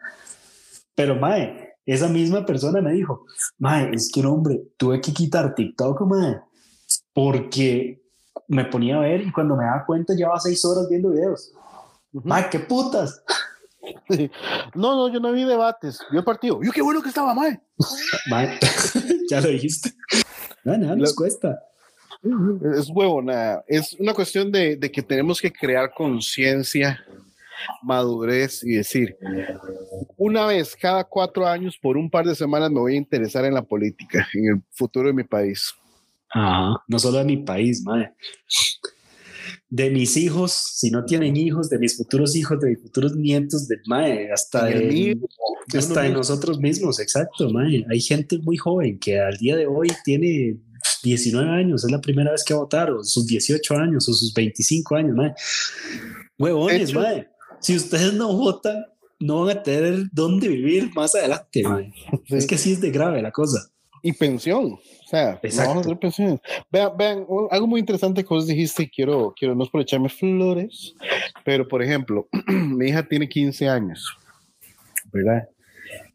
Pero, 0.95 1.17
mae, 1.17 1.75
esa 1.85 2.09
misma 2.09 2.47
persona 2.47 2.81
me 2.81 2.93
dijo, 2.93 3.27
mae, 3.59 3.91
es 3.93 4.11
que, 4.13 4.25
hombre, 4.25 4.63
tuve 4.77 5.01
que 5.01 5.13
quitar 5.13 5.55
TikTok, 5.55 6.03
mae, 6.03 6.41
porque 7.13 8.01
me 8.47 8.65
ponía 8.67 8.97
a 8.97 9.01
ver 9.01 9.23
y 9.23 9.33
cuando 9.33 9.57
me 9.57 9.65
daba 9.65 9.85
cuenta 9.85 10.15
llevaba 10.15 10.39
seis 10.39 10.65
horas 10.65 10.89
viendo 10.89 11.11
videos. 11.11 11.53
Mae, 12.13 12.49
qué 12.51 12.61
putas. 12.61 13.23
No, 14.75 14.95
no, 14.95 15.13
yo 15.13 15.21
no 15.21 15.33
vi 15.33 15.45
debates, 15.45 16.01
vi 16.11 16.19
el 16.19 16.25
partido. 16.25 16.61
Yo 16.63 16.73
qué 16.73 16.83
bueno 16.83 17.03
que 17.03 17.09
estaba. 17.09 17.35
Mae, 17.35 17.61
ya 19.31 19.41
lo 19.41 19.49
dijiste. 19.49 19.93
nada 20.65 20.97
nos 20.97 21.15
cuesta. 21.15 21.59
Es 22.77 22.91
huevona. 22.91 23.63
Es 23.67 23.95
una 23.95 24.13
cuestión 24.13 24.53
de, 24.53 24.77
de 24.77 24.91
que 24.91 25.03
tenemos 25.03 25.41
que 25.41 25.51
crear 25.51 25.93
conciencia, 25.95 27.03
madurez 27.83 28.63
y 28.63 28.75
decir, 28.77 29.17
una 30.17 30.47
vez 30.47 30.77
cada 30.77 31.05
cuatro 31.05 31.47
años, 31.47 31.79
por 31.81 31.97
un 31.97 32.11
par 32.11 32.27
de 32.27 32.35
semanas, 32.35 32.71
me 32.71 32.81
voy 32.81 32.95
a 32.95 32.99
interesar 32.99 33.45
en 33.45 33.55
la 33.55 33.63
política, 33.63 34.27
en 34.35 34.49
el 34.49 34.63
futuro 34.71 35.09
de 35.09 35.15
mi 35.15 35.25
país. 35.25 35.75
Ajá, 36.31 36.83
no 36.87 36.99
solo 36.99 37.19
de 37.19 37.25
mi 37.25 37.39
país, 37.39 37.83
madre. 37.85 38.15
De 39.71 39.89
mis 39.89 40.17
hijos, 40.17 40.53
si 40.53 40.91
no 40.91 41.05
tienen 41.05 41.37
hijos, 41.37 41.71
de 41.71 41.79
mis 41.79 41.97
futuros 41.97 42.35
hijos, 42.35 42.59
de 42.61 42.71
mis 42.71 42.81
futuros 42.81 43.15
nietos, 43.15 43.69
de 43.69 43.77
madre, 43.87 44.33
hasta 44.33 44.65
de, 44.65 45.17
hasta 45.73 46.03
de 46.03 46.11
nosotros 46.11 46.59
mismos, 46.59 46.99
exacto, 46.99 47.49
madre. 47.51 47.87
Hay 47.89 48.01
gente 48.01 48.39
muy 48.39 48.57
joven 48.57 48.99
que 48.99 49.21
al 49.21 49.37
día 49.37 49.57
de 49.57 49.67
hoy 49.67 49.89
tiene 50.05 50.59
19 51.05 51.49
años, 51.49 51.85
es 51.85 51.91
la 51.91 52.01
primera 52.01 52.33
vez 52.33 52.43
que 52.45 52.53
va 52.53 52.61
a 52.61 52.63
votar, 52.65 52.91
o 52.91 53.05
sus 53.05 53.27
18 53.27 53.77
años, 53.77 54.09
o 54.09 54.13
sus 54.13 54.35
25 54.35 54.97
años, 54.97 55.15
madre. 55.15 55.35
Huevones, 56.39 56.93
madre. 56.93 57.29
Si 57.61 57.77
ustedes 57.77 58.13
no 58.15 58.37
votan, 58.37 58.85
no 59.21 59.45
van 59.45 59.59
a 59.59 59.63
tener 59.63 60.07
dónde 60.13 60.49
vivir 60.49 60.91
más 60.95 61.15
adelante, 61.15 61.63
madre. 61.63 61.93
Es 62.29 62.47
que 62.47 62.57
así 62.57 62.73
es 62.73 62.81
de 62.81 62.91
grave 62.91 63.23
la 63.23 63.31
cosa. 63.31 63.71
Y 64.03 64.13
pensión. 64.13 64.75
O 64.75 65.09
sea, 65.09 65.41
vamos 65.67 65.87
a 65.87 65.95
pensiones. 65.97 66.41
Vean, 66.71 66.97
vean, 66.97 67.27
algo 67.51 67.67
muy 67.67 67.81
interesante 67.81 68.23
que 68.23 68.29
vos 68.29 68.47
dijiste, 68.47 68.89
quiero, 68.89 69.35
quiero, 69.37 69.55
no 69.55 69.65
es 69.65 69.71
por 69.71 69.81
echarme 69.81 70.09
flores, 70.09 70.95
pero 71.45 71.67
por 71.67 71.83
ejemplo, 71.83 72.29
mi 72.47 72.89
hija 72.89 73.03
tiene 73.03 73.29
15 73.29 73.69
años, 73.69 74.17
¿verdad? 75.13 75.49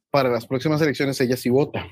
Para 0.10 0.30
las 0.30 0.48
próximas 0.48 0.82
elecciones 0.82 1.20
ella 1.20 1.36
sí 1.36 1.50
vota. 1.50 1.86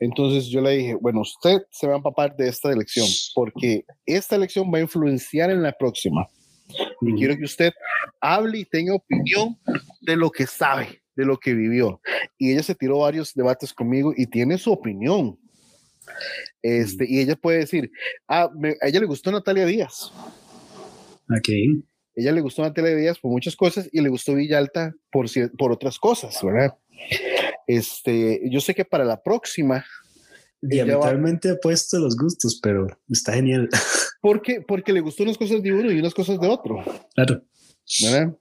Entonces 0.00 0.46
yo 0.46 0.60
le 0.60 0.70
dije, 0.70 0.94
bueno, 0.94 1.20
usted 1.20 1.62
se 1.70 1.86
va 1.86 1.94
a 1.94 1.96
empapar 1.96 2.34
de 2.34 2.48
esta 2.48 2.72
elección 2.72 3.06
porque 3.34 3.84
esta 4.06 4.36
elección 4.36 4.72
va 4.72 4.78
a 4.78 4.82
influenciar 4.82 5.50
en 5.50 5.62
la 5.62 5.72
próxima. 5.72 6.28
Y 7.00 7.14
quiero 7.14 7.36
que 7.36 7.44
usted 7.44 7.72
hable 8.20 8.60
y 8.60 8.64
tenga 8.64 8.94
opinión 8.94 9.58
de 10.00 10.16
lo 10.16 10.30
que 10.30 10.46
sabe, 10.46 11.01
de 11.16 11.24
lo 11.24 11.38
que 11.38 11.54
vivió. 11.54 12.00
Y 12.38 12.52
ella 12.52 12.62
se 12.62 12.74
tiró 12.74 12.98
varios 12.98 13.34
debates 13.34 13.72
conmigo 13.72 14.12
y 14.16 14.26
tiene 14.26 14.58
su 14.58 14.72
opinión. 14.72 15.38
Este, 16.62 17.06
y 17.08 17.20
ella 17.20 17.36
puede 17.36 17.58
decir, 17.58 17.90
ah, 18.28 18.50
a 18.80 18.86
ella 18.86 19.00
le 19.00 19.06
gustó 19.06 19.30
Natalia 19.30 19.66
Díaz. 19.66 20.12
Ok. 21.30 21.48
Ella 22.14 22.32
le 22.32 22.40
gustó 22.40 22.62
Natalia 22.62 22.94
Díaz 22.94 23.18
por 23.18 23.30
muchas 23.30 23.56
cosas 23.56 23.88
y 23.90 24.00
le 24.00 24.08
gustó 24.08 24.34
Villalta 24.34 24.94
por, 25.10 25.26
por 25.58 25.72
otras 25.72 25.98
cosas, 25.98 26.38
¿verdad? 26.42 26.76
Este, 27.66 28.40
yo 28.50 28.60
sé 28.60 28.74
que 28.74 28.84
para 28.84 29.04
la 29.04 29.22
próxima. 29.22 29.84
Diametralmente 30.60 31.50
ha 31.50 31.56
puesto 31.56 31.98
los 31.98 32.16
gustos, 32.16 32.60
pero 32.62 32.86
está 33.08 33.32
genial. 33.32 33.68
Porque, 34.20 34.60
porque 34.60 34.92
le 34.92 35.00
gustó 35.00 35.24
unas 35.24 35.36
cosas 35.36 35.60
de 35.64 35.72
uno 35.72 35.90
y 35.90 35.98
unas 35.98 36.14
cosas 36.14 36.38
de 36.38 36.46
otro. 36.46 36.76
Claro. 37.98 38.38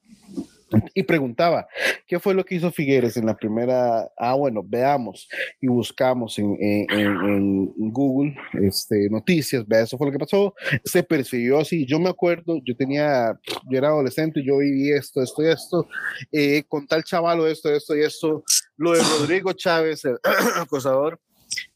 Y 0.93 1.03
preguntaba, 1.03 1.67
¿qué 2.07 2.19
fue 2.19 2.33
lo 2.33 2.43
que 2.45 2.55
hizo 2.55 2.71
Figueres 2.71 3.17
en 3.17 3.25
la 3.25 3.35
primera? 3.35 4.09
Ah, 4.17 4.35
bueno, 4.35 4.61
veamos 4.65 5.27
y 5.59 5.67
buscamos 5.67 6.37
en, 6.39 6.57
en, 6.59 6.87
en, 6.91 7.91
Google 7.91 8.35
este, 8.61 9.09
noticias, 9.09 9.67
vea, 9.67 9.81
eso 9.81 9.97
fue 9.97 10.07
lo 10.07 10.13
que 10.13 10.19
pasó. 10.19 10.53
Se 10.83 11.03
percibió 11.03 11.59
así. 11.59 11.85
Yo 11.85 11.99
me 11.99 12.09
acuerdo, 12.09 12.59
yo 12.63 12.75
tenía, 12.75 13.37
yo 13.69 13.77
era 13.77 13.89
adolescente, 13.89 14.43
yo 14.43 14.57
viví 14.57 14.91
esto, 14.91 15.21
esto 15.21 15.43
y 15.43 15.47
esto, 15.47 15.87
eh, 16.31 16.63
con 16.67 16.87
tal 16.87 17.03
chavalo, 17.03 17.47
esto, 17.47 17.73
esto 17.73 17.95
y 17.95 18.01
esto. 18.01 18.43
Lo 18.77 18.93
de 18.93 18.99
Rodrigo 19.19 19.53
Chávez, 19.53 20.05
el 20.05 20.17
acosador, 20.55 21.19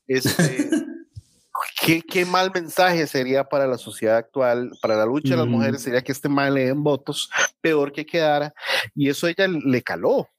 este. 0.07 0.69
¿Qué, 1.81 2.25
mal 2.25 2.51
mensaje 2.53 3.05
sería 3.05 3.43
para 3.43 3.67
la 3.67 3.77
sociedad 3.77 4.17
actual, 4.17 4.71
para 4.81 4.95
la 4.95 5.05
lucha 5.05 5.31
de 5.31 5.37
las 5.37 5.47
mujeres, 5.47 5.81
sería 5.81 6.01
que 6.01 6.13
este 6.13 6.29
mal 6.29 6.53
le 6.53 6.67
den 6.67 6.81
votos, 6.81 7.29
peor 7.61 7.91
que 7.91 8.05
quedara, 8.05 8.53
y 8.95 9.09
eso 9.09 9.27
ella 9.27 9.47
le 9.47 9.81
caló. 9.81 10.29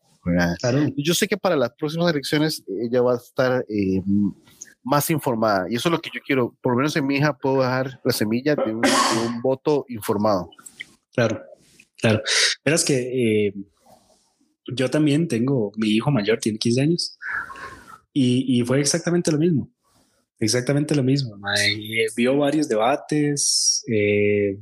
Yo 0.96 1.14
sé 1.14 1.28
que 1.28 1.36
para 1.36 1.54
las 1.54 1.72
próximas 1.78 2.10
elecciones 2.10 2.64
ella 2.82 3.02
va 3.02 3.12
a 3.12 3.16
estar 3.16 3.64
eh, 3.68 4.02
más 4.82 5.10
informada, 5.10 5.66
y 5.68 5.76
eso 5.76 5.88
es 5.88 5.92
lo 5.92 6.00
que 6.00 6.10
yo 6.12 6.20
quiero, 6.24 6.56
por 6.62 6.72
lo 6.72 6.78
menos 6.78 6.96
en 6.96 7.06
mi 7.06 7.16
hija 7.16 7.36
puedo 7.36 7.60
dejar 7.60 8.00
la 8.02 8.12
semilla 8.12 8.56
de 8.56 8.72
un, 8.72 8.82
voto 9.42 9.84
informado. 9.88 10.48
Claro, 11.12 11.42
claro. 11.98 12.22
Verás 12.64 12.84
que 12.84 13.48
eh, 13.48 13.54
yo 14.74 14.90
también 14.90 15.28
tengo, 15.28 15.70
mi 15.76 15.88
hijo 15.88 16.10
mayor 16.10 16.38
tiene 16.38 16.58
15 16.58 16.80
años, 16.80 17.18
y, 18.12 18.58
y 18.58 18.64
fue 18.64 18.80
exactamente 18.80 19.30
lo 19.30 19.38
mismo 19.38 19.70
Exactamente 20.38 20.94
lo 20.94 21.02
mismo. 21.02 21.36
Eh, 21.58 22.06
vio 22.16 22.36
varios 22.36 22.68
debates 22.68 23.84
eh, 23.88 24.58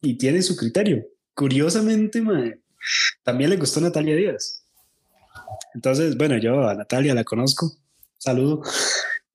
y 0.00 0.14
tiene 0.14 0.42
su 0.42 0.56
criterio. 0.56 1.04
Curiosamente, 1.34 2.22
también 3.22 3.50
le 3.50 3.56
gustó 3.56 3.80
Natalia 3.80 4.16
Díaz. 4.16 4.64
Entonces, 5.74 6.16
bueno, 6.16 6.38
yo 6.38 6.68
a 6.68 6.74
Natalia 6.74 7.14
la 7.14 7.24
conozco, 7.24 7.76
saludo, 8.16 8.62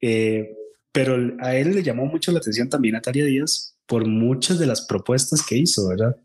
eh, 0.01 0.55
pero 0.91 1.35
a 1.39 1.55
él 1.55 1.73
le 1.73 1.83
llamó 1.83 2.05
mucho 2.05 2.31
la 2.31 2.39
atención 2.39 2.69
también 2.69 2.93
Natalia 2.93 3.25
Díaz 3.25 3.75
por 3.85 4.07
muchas 4.07 4.59
de 4.59 4.65
las 4.65 4.81
propuestas 4.81 5.45
que 5.45 5.57
hizo, 5.57 5.87
¿verdad? 5.89 6.15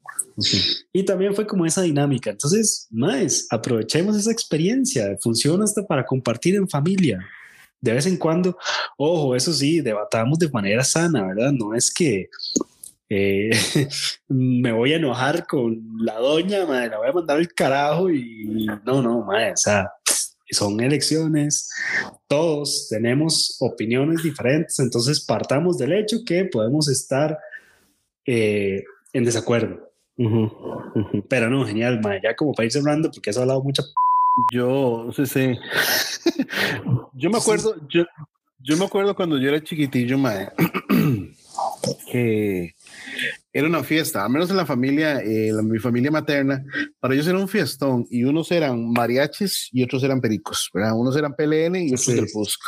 Y 0.92 1.04
también 1.04 1.34
fue 1.34 1.46
como 1.46 1.66
esa 1.66 1.82
dinámica. 1.82 2.30
Entonces, 2.30 2.86
más, 2.90 3.46
aprovechemos 3.50 4.16
esa 4.16 4.30
experiencia. 4.30 5.18
Funciona 5.20 5.64
hasta 5.64 5.84
para 5.84 6.06
compartir 6.06 6.54
en 6.54 6.68
familia 6.68 7.18
de 7.80 7.92
vez 7.92 8.06
en 8.06 8.16
cuando, 8.16 8.56
ojo, 8.96 9.36
eso 9.36 9.52
sí, 9.52 9.80
debatamos 9.80 10.38
de 10.38 10.50
manera 10.50 10.82
sana, 10.84 11.26
¿verdad? 11.26 11.52
No 11.52 11.74
es 11.74 11.92
que 11.92 12.28
eh, 13.08 13.50
me 14.28 14.72
voy 14.72 14.92
a 14.92 14.96
enojar 14.96 15.46
con 15.46 15.80
la 15.98 16.16
doña, 16.16 16.66
madre, 16.66 16.90
la 16.90 16.98
voy 16.98 17.08
a 17.08 17.12
mandar 17.12 17.38
al 17.38 17.52
carajo 17.52 18.10
y 18.10 18.66
no, 18.84 19.02
no, 19.02 19.24
madre, 19.24 19.52
o 19.52 19.56
sea, 19.56 19.90
son 20.50 20.80
elecciones, 20.80 21.70
todos 22.26 22.88
tenemos 22.88 23.56
opiniones 23.60 24.22
diferentes, 24.22 24.78
entonces 24.78 25.20
partamos 25.20 25.78
del 25.78 25.92
hecho 25.92 26.18
que 26.24 26.44
podemos 26.46 26.88
estar 26.88 27.38
eh, 28.26 28.82
en 29.12 29.24
desacuerdo. 29.24 29.88
Pero 31.28 31.48
no, 31.48 31.64
genial, 31.64 32.00
madre, 32.00 32.20
ya 32.24 32.34
como 32.34 32.52
para 32.52 32.66
ir 32.66 32.72
cerrando, 32.72 33.08
porque 33.10 33.30
has 33.30 33.38
hablado 33.38 33.62
mucha 33.62 33.84
yo, 34.52 35.10
sí, 35.14 35.26
sí. 35.26 35.58
yo 37.14 37.30
me 37.30 37.38
acuerdo, 37.38 37.74
yo, 37.88 38.04
yo 38.60 38.76
me 38.76 38.84
acuerdo 38.84 39.14
cuando 39.14 39.38
yo 39.38 39.48
era 39.48 39.62
chiquitillo, 39.62 40.18
mae, 40.18 40.50
que 42.10 42.74
era 43.52 43.66
una 43.66 43.82
fiesta, 43.82 44.24
al 44.24 44.30
menos 44.30 44.50
en 44.50 44.56
la 44.56 44.66
familia, 44.66 45.20
eh, 45.20 45.52
mi 45.62 45.78
familia 45.78 46.10
materna, 46.10 46.64
para 47.00 47.14
ellos 47.14 47.26
era 47.26 47.38
un 47.38 47.48
fiestón 47.48 48.06
y 48.10 48.24
unos 48.24 48.52
eran 48.52 48.92
mariachis 48.92 49.70
y 49.72 49.82
otros 49.82 50.04
eran 50.04 50.20
pericos, 50.20 50.70
¿verdad? 50.72 50.92
Unos 50.94 51.16
eran 51.16 51.34
PLN 51.34 51.76
y 51.76 51.94
otros 51.94 52.06
del 52.06 52.28
PUSC. 52.32 52.60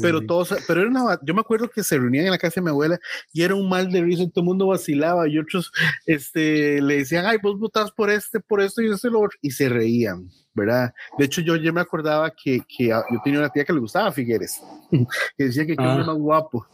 pero 0.00 0.22
todos, 0.22 0.54
pero 0.66 0.80
era 0.80 0.90
una, 0.90 1.18
yo 1.22 1.34
me 1.34 1.40
acuerdo 1.40 1.70
que 1.70 1.84
se 1.84 1.98
reunían 1.98 2.24
en 2.24 2.32
la 2.32 2.38
casa 2.38 2.60
de 2.60 2.64
mi 2.64 2.70
abuela 2.70 2.98
y 3.32 3.42
era 3.42 3.54
un 3.54 3.68
mal 3.68 3.92
de 3.92 4.02
risa, 4.02 4.28
todo 4.30 4.42
el 4.42 4.46
mundo 4.46 4.66
vacilaba 4.66 5.28
y 5.28 5.38
otros 5.38 5.70
este, 6.06 6.80
le 6.80 6.98
decían, 6.98 7.26
ay, 7.26 7.36
vos 7.42 7.58
votás 7.58 7.92
por 7.92 8.10
este, 8.10 8.40
por 8.40 8.60
esto 8.60 8.82
y 8.82 8.90
este, 8.90 9.10
lo 9.10 9.28
y 9.42 9.50
se 9.50 9.68
reían. 9.68 10.28
¿Verdad? 10.60 10.94
De 11.18 11.24
hecho, 11.24 11.40
yo, 11.40 11.56
yo 11.56 11.72
me 11.72 11.80
acordaba 11.80 12.30
que, 12.30 12.62
que 12.68 12.88
yo 12.88 13.20
tenía 13.24 13.40
una 13.40 13.48
tía 13.48 13.64
que 13.64 13.72
le 13.72 13.80
gustaba 13.80 14.12
Figueres, 14.12 14.62
que 15.36 15.44
decía 15.44 15.66
que 15.66 15.72
era 15.72 15.94
ah. 15.94 16.04
más 16.04 16.16
guapo. 16.16 16.66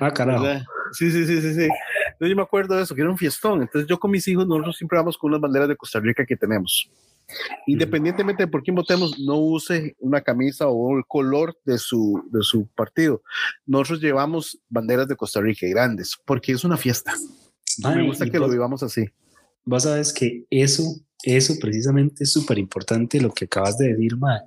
Ah, 0.00 0.10
carajo. 0.10 0.44
Sí, 0.92 1.10
sí, 1.10 1.26
sí, 1.26 1.40
sí, 1.40 1.54
sí. 1.54 1.68
Entonces 2.16 2.30
yo 2.30 2.36
me 2.36 2.42
acuerdo 2.42 2.76
de 2.76 2.82
eso, 2.82 2.94
que 2.94 3.02
era 3.02 3.10
un 3.10 3.18
fiestón. 3.18 3.62
Entonces 3.62 3.88
yo 3.88 3.98
con 3.98 4.10
mis 4.10 4.26
hijos, 4.28 4.46
nosotros 4.46 4.76
siempre 4.76 4.98
vamos 4.98 5.18
con 5.18 5.30
unas 5.30 5.40
banderas 5.40 5.68
de 5.68 5.76
Costa 5.76 6.00
Rica 6.00 6.24
que 6.24 6.36
tenemos. 6.36 6.90
Independientemente 7.66 8.44
de 8.44 8.46
por 8.46 8.62
quién 8.62 8.76
votemos, 8.76 9.18
no 9.18 9.36
use 9.36 9.96
una 9.98 10.20
camisa 10.20 10.68
o 10.68 10.96
el 10.96 11.04
color 11.06 11.56
de 11.64 11.78
su, 11.78 12.22
de 12.30 12.42
su 12.42 12.68
partido. 12.68 13.22
Nosotros 13.66 14.00
llevamos 14.00 14.58
banderas 14.68 15.08
de 15.08 15.16
Costa 15.16 15.40
Rica 15.40 15.66
grandes, 15.66 16.16
porque 16.24 16.52
es 16.52 16.64
una 16.64 16.76
fiesta. 16.76 17.12
me 17.82 18.06
gusta 18.06 18.30
que 18.30 18.38
lo 18.38 18.48
vivamos 18.48 18.82
así. 18.82 19.06
Vos 19.64 19.82
sabes 19.82 20.12
que 20.12 20.44
eso, 20.48 20.84
eso 21.34 21.54
precisamente 21.60 22.24
es 22.24 22.32
súper 22.32 22.58
importante 22.58 23.20
lo 23.20 23.32
que 23.32 23.46
acabas 23.46 23.76
de 23.78 23.88
decir, 23.88 24.16
Mae. 24.16 24.40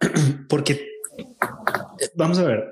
Porque, 0.48 0.72
eh, 1.18 1.26
vamos 2.14 2.38
a 2.38 2.44
ver, 2.44 2.64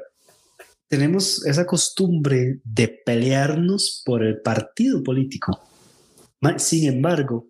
tenemos 0.89 1.45
esa 1.47 1.67
costumbre 1.67 2.61
de 2.65 2.89
pelearnos 2.89 4.03
por 4.05 4.25
el 4.25 4.41
partido 4.41 5.03
político. 5.03 5.61
Sin 6.57 6.89
embargo, 6.89 7.47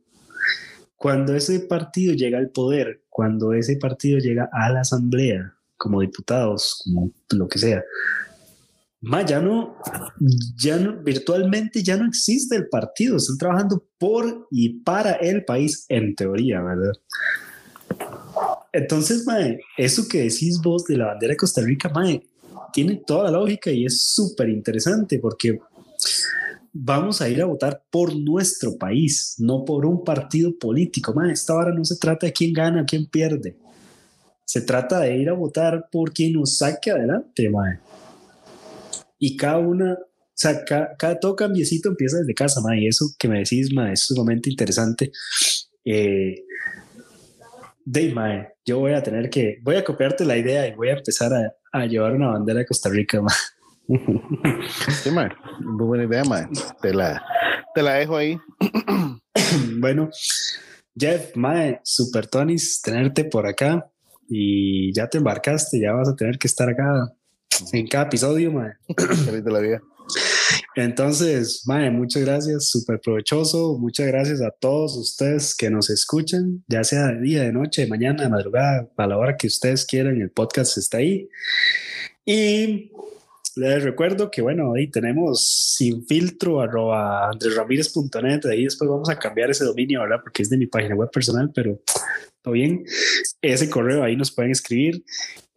cuando 0.96 1.37
ese 1.37 1.61
partido 1.61 2.14
llega 2.14 2.38
al 2.38 2.51
poder, 2.51 3.03
cuando 3.09 3.53
ese 3.53 3.77
partido 3.77 4.18
llega 4.18 4.51
a 4.53 4.70
la 4.70 4.81
asamblea, 4.81 5.55
como 5.77 6.01
diputados, 6.01 6.83
como 6.83 7.12
lo 7.31 7.48
que 7.48 7.59
sea, 7.59 7.85
ya 9.00 9.40
no, 9.40 9.76
ya 10.56 10.76
no, 10.76 11.02
virtualmente 11.02 11.82
ya 11.82 11.96
no 11.96 12.06
existe 12.06 12.56
el 12.56 12.68
partido, 12.68 13.16
están 13.16 13.38
trabajando 13.38 13.84
por 13.98 14.48
y 14.50 14.80
para 14.80 15.12
el 15.12 15.44
país 15.44 15.87
en 15.88 16.14
teoría, 16.14 16.61
¿verdad? 16.61 16.92
Entonces, 18.72 19.26
mae, 19.26 19.61
eso 19.76 20.06
que 20.08 20.22
decís 20.22 20.61
vos 20.62 20.84
de 20.84 20.96
la 20.96 21.06
bandera 21.06 21.32
de 21.32 21.37
Costa 21.37 21.62
Rica, 21.62 21.88
mae, 21.88 22.22
tiene 22.72 23.02
toda 23.06 23.30
la 23.30 23.38
lógica 23.38 23.70
y 23.70 23.84
es 23.84 24.02
súper 24.02 24.48
interesante 24.48 25.18
porque 25.18 25.58
vamos 26.72 27.20
a 27.20 27.28
ir 27.28 27.40
a 27.40 27.46
votar 27.46 27.82
por 27.90 28.14
nuestro 28.14 28.76
país, 28.76 29.37
no 29.38 29.64
por 29.64 29.87
un 29.87 30.04
partido 30.04 30.56
político. 30.58 31.14
Man, 31.14 31.30
esta 31.30 31.54
hora 31.54 31.72
no 31.72 31.84
se 31.84 31.96
trata 31.96 32.26
de 32.26 32.32
quién 32.32 32.52
gana, 32.52 32.84
quién 32.84 33.06
pierde. 33.06 33.56
Se 34.44 34.61
trata 34.61 35.00
de 35.00 35.16
ir 35.16 35.28
a 35.28 35.34
votar 35.34 35.88
por 35.90 36.12
quien 36.12 36.34
nos 36.34 36.58
saque 36.58 36.90
adelante, 36.90 37.50
man. 37.50 37.80
Y 39.18 39.37
cada 39.37 39.59
una, 39.59 39.92
o 39.94 39.98
sea, 40.35 40.64
cada, 40.64 41.18
todo 41.18 41.37
cambiecito 41.37 41.88
empieza 41.88 42.18
desde 42.18 42.35
casa, 42.35 42.61
man. 42.61 42.78
Y 42.78 42.88
eso 42.88 43.07
que 43.18 43.28
me 43.28 43.38
decís, 43.38 43.72
man, 43.72 43.92
es 43.92 44.04
sumamente 44.07 44.50
interesante. 44.50 45.11
Eh, 45.85 46.44
de, 47.85 48.12
man, 48.12 48.48
yo 48.64 48.78
voy 48.78 48.92
a 48.92 49.02
tener 49.02 49.31
que, 49.31 49.59
voy 49.62 49.76
a 49.76 49.85
copiarte 49.85 50.24
la 50.24 50.37
idea 50.37 50.66
y 50.68 50.74
voy 50.74 50.88
a 50.88 50.96
empezar 50.98 51.33
a, 51.33 51.54
a 51.72 51.87
llevar 51.87 52.14
una 52.14 52.28
bandera 52.28 52.61
de 52.61 52.66
Costa 52.66 52.88
Rica, 52.88 53.20
man. 53.20 53.35
Sí, 55.02 55.11
man. 55.11 55.33
Muy 55.61 55.87
buena 55.87 56.04
idea, 56.04 56.24
man. 56.24 56.50
Te 56.83 56.92
la, 56.92 57.22
te 57.74 57.83
la 57.83 57.94
dejo 57.94 58.16
ahí. 58.16 58.38
bueno, 59.78 60.11
Jeff, 60.98 61.35
mae, 61.37 61.81
super 61.85 62.26
Tonis, 62.26 62.83
tenerte 62.83 63.24
por 63.24 63.46
acá 63.46 63.90
y 64.28 64.92
ya 64.92 65.09
te 65.09 65.18
embarcaste, 65.18 65.81
ya 65.81 65.92
vas 65.92 66.09
a 66.09 66.16
tener 66.16 66.38
que 66.38 66.48
estar 66.48 66.68
acá 66.68 67.14
en 67.72 67.87
cada 67.87 68.04
episodio, 68.04 68.52
mae. 68.52 68.72
de 69.42 69.50
la 69.50 69.61
vida. 69.61 69.82
Entonces, 70.74 71.64
mae, 71.66 71.90
muchas 71.90 72.22
gracias, 72.24 72.68
súper 72.68 73.00
provechoso. 73.00 73.78
Muchas 73.78 74.06
gracias 74.06 74.40
a 74.40 74.50
todos 74.50 74.96
ustedes 74.96 75.54
que 75.56 75.70
nos 75.70 75.90
escuchan, 75.90 76.64
ya 76.68 76.84
sea 76.84 77.08
de 77.08 77.20
día, 77.20 77.42
de 77.42 77.52
noche, 77.52 77.82
de 77.82 77.88
mañana, 77.88 78.22
de 78.22 78.28
madrugada, 78.28 78.88
a 78.96 79.06
la 79.06 79.18
hora 79.18 79.37
que 79.37 79.48
ustedes 79.48 79.84
quieran, 79.84 80.20
el 80.20 80.30
podcast 80.30 80.78
está 80.78 80.98
ahí. 80.98 81.28
Y 82.24 82.92
les 83.56 83.82
recuerdo 83.82 84.30
que, 84.30 84.40
bueno, 84.40 84.74
ahí 84.74 84.88
tenemos 84.88 85.74
sin 85.76 86.06
filtro 86.06 86.61
arroba 86.61 87.28
andresramírez.net. 87.30 88.46
Ahí 88.46 88.64
después 88.64 88.88
vamos 88.88 89.08
a 89.11 89.18
cambiar 89.18 89.50
ese 89.50 89.64
dominio, 89.64 90.02
¿verdad? 90.02 90.20
Porque 90.22 90.42
es 90.42 90.50
de 90.50 90.58
mi 90.58 90.66
página 90.66 90.94
web 90.94 91.11
personal, 91.11 91.50
pero 91.52 91.80
todo 92.40 92.54
bien. 92.54 92.84
Ese 93.42 93.68
correo 93.68 94.04
ahí 94.04 94.14
nos 94.14 94.30
pueden 94.30 94.52
escribir. 94.52 95.02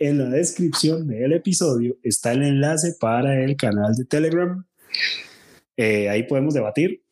En 0.03 0.17
la 0.17 0.29
descripción 0.29 1.07
del 1.07 1.33
episodio 1.33 1.95
está 2.01 2.31
el 2.31 2.41
enlace 2.41 2.95
para 2.99 3.43
el 3.43 3.55
canal 3.55 3.93
de 3.95 4.05
Telegram. 4.05 4.65
Eh, 5.77 6.09
ahí 6.09 6.23
podemos 6.23 6.55
debatir 6.55 7.03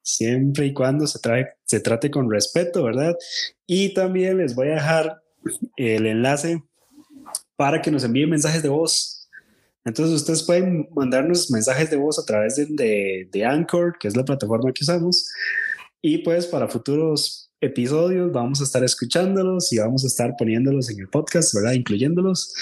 siempre 0.00 0.66
y 0.66 0.72
cuando 0.72 1.08
se, 1.08 1.18
trae, 1.18 1.48
se 1.64 1.80
trate 1.80 2.08
con 2.08 2.30
respeto, 2.30 2.84
¿verdad? 2.84 3.16
Y 3.66 3.94
también 3.94 4.38
les 4.38 4.54
voy 4.54 4.68
a 4.68 4.74
dejar 4.74 5.22
el 5.76 6.06
enlace 6.06 6.62
para 7.56 7.82
que 7.82 7.90
nos 7.90 8.04
envíen 8.04 8.30
mensajes 8.30 8.62
de 8.62 8.68
voz 8.68 9.16
entonces 9.86 10.16
ustedes 10.16 10.42
pueden 10.42 10.88
mandarnos 10.96 11.48
mensajes 11.48 11.88
de 11.90 11.96
voz 11.96 12.18
a 12.18 12.24
través 12.24 12.56
de, 12.56 13.28
de, 13.30 13.44
Anchor, 13.44 13.96
que 14.00 14.08
es 14.08 14.16
la 14.16 14.24
plataforma 14.24 14.72
que 14.72 14.82
usamos. 14.82 15.30
Y 16.02 16.18
pues 16.18 16.46
para 16.46 16.66
futuros 16.66 17.45
episodios 17.60 18.32
vamos 18.32 18.60
a 18.60 18.64
estar 18.64 18.84
escuchándolos 18.84 19.72
y 19.72 19.78
vamos 19.78 20.04
a 20.04 20.08
estar 20.08 20.34
poniéndolos 20.36 20.90
en 20.90 21.00
el 21.00 21.08
podcast, 21.08 21.54
¿verdad? 21.54 21.72
Incluyéndolos 21.72 22.54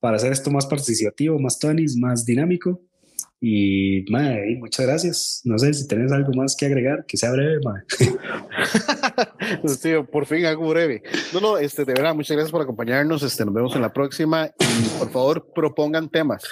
para 0.00 0.16
hacer 0.16 0.32
esto 0.32 0.50
más 0.50 0.66
participativo, 0.66 1.38
más 1.38 1.58
tonis, 1.58 1.96
más 1.96 2.24
dinámico. 2.24 2.80
Y 3.40 4.04
madre, 4.10 4.56
muchas 4.58 4.84
gracias. 4.84 5.42
No 5.44 5.56
sé 5.58 5.72
si 5.72 5.86
tenés 5.86 6.10
algo 6.10 6.32
más 6.32 6.56
que 6.56 6.66
agregar, 6.66 7.04
que 7.06 7.16
sea 7.16 7.30
breve, 7.30 7.60
madre. 7.62 7.84
sí, 9.64 9.90
por 10.12 10.26
fin 10.26 10.44
algo 10.44 10.68
breve. 10.68 11.04
No, 11.32 11.40
no, 11.40 11.56
este, 11.58 11.84
de 11.84 11.92
verdad, 11.92 12.16
muchas 12.16 12.36
gracias 12.36 12.50
por 12.50 12.62
acompañarnos. 12.62 13.22
Este, 13.22 13.44
nos 13.44 13.54
vemos 13.54 13.76
en 13.76 13.82
la 13.82 13.92
próxima 13.92 14.50
y 14.58 14.98
por 14.98 15.12
favor 15.12 15.52
propongan 15.54 16.08
temas 16.08 16.42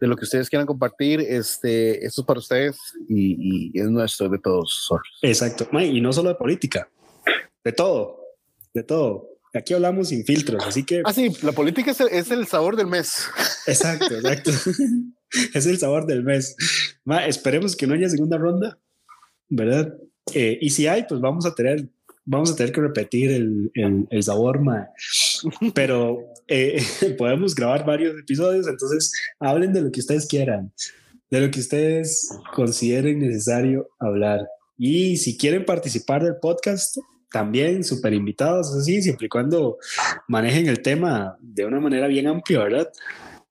de 0.00 0.08
lo 0.08 0.16
que 0.16 0.24
ustedes 0.24 0.48
quieran 0.50 0.66
compartir. 0.66 1.20
Este, 1.20 2.04
esto 2.04 2.22
es 2.22 2.26
para 2.26 2.40
ustedes 2.40 2.76
y, 3.08 3.70
y 3.72 3.80
es 3.80 3.88
nuestro 3.88 4.28
de 4.28 4.38
todos. 4.38 4.90
Exacto. 5.22 5.68
Y 5.80 6.00
no 6.00 6.12
solo 6.12 6.30
de 6.30 6.34
política, 6.34 6.88
de 7.64 7.72
todo, 7.72 8.20
de 8.74 8.82
todo. 8.82 9.28
Aquí 9.54 9.74
hablamos 9.74 10.08
sin 10.08 10.24
filtros, 10.24 10.64
así 10.66 10.84
que. 10.84 11.02
Ah, 11.04 11.12
sí, 11.12 11.32
la 11.42 11.52
política 11.52 11.90
es 11.90 12.00
el, 12.00 12.08
es 12.08 12.30
el 12.30 12.46
sabor 12.46 12.76
del 12.76 12.86
mes. 12.86 13.26
Exacto, 13.66 14.14
exacto. 14.14 14.50
es 15.54 15.66
el 15.66 15.78
sabor 15.78 16.06
del 16.06 16.22
mes. 16.22 16.56
esperemos 17.26 17.76
que 17.76 17.86
no 17.86 17.94
haya 17.94 18.08
segunda 18.08 18.38
ronda, 18.38 18.78
¿verdad? 19.48 19.94
Eh, 20.34 20.58
y 20.60 20.70
si 20.70 20.86
hay, 20.86 21.04
pues 21.08 21.20
vamos 21.20 21.46
a 21.46 21.54
tener, 21.54 21.88
vamos 22.24 22.50
a 22.50 22.56
tener 22.56 22.72
que 22.72 22.80
repetir 22.80 23.30
el, 23.30 23.70
el, 24.10 24.22
sabor, 24.22 24.60
pero 25.74 26.18
eh, 26.48 26.82
podemos 27.18 27.54
grabar 27.54 27.86
varios 27.86 28.18
episodios, 28.18 28.66
entonces 28.66 29.12
hablen 29.38 29.72
de 29.72 29.82
lo 29.82 29.92
que 29.92 30.00
ustedes 30.00 30.26
quieran, 30.26 30.72
de 31.30 31.40
lo 31.40 31.50
que 31.50 31.60
ustedes 31.60 32.28
consideren 32.54 33.20
necesario 33.20 33.88
hablar. 33.98 34.46
Y 34.76 35.16
si 35.16 35.38
quieren 35.38 35.64
participar 35.64 36.22
del 36.22 36.36
podcast, 36.36 36.98
también 37.36 37.84
súper 37.84 38.14
invitados, 38.14 38.74
así, 38.74 39.02
siempre 39.02 39.26
y 39.26 39.28
cuando 39.28 39.76
manejen 40.26 40.68
el 40.68 40.80
tema 40.80 41.36
de 41.38 41.66
una 41.66 41.78
manera 41.78 42.06
bien 42.06 42.26
amplia, 42.26 42.60
¿verdad? 42.60 42.90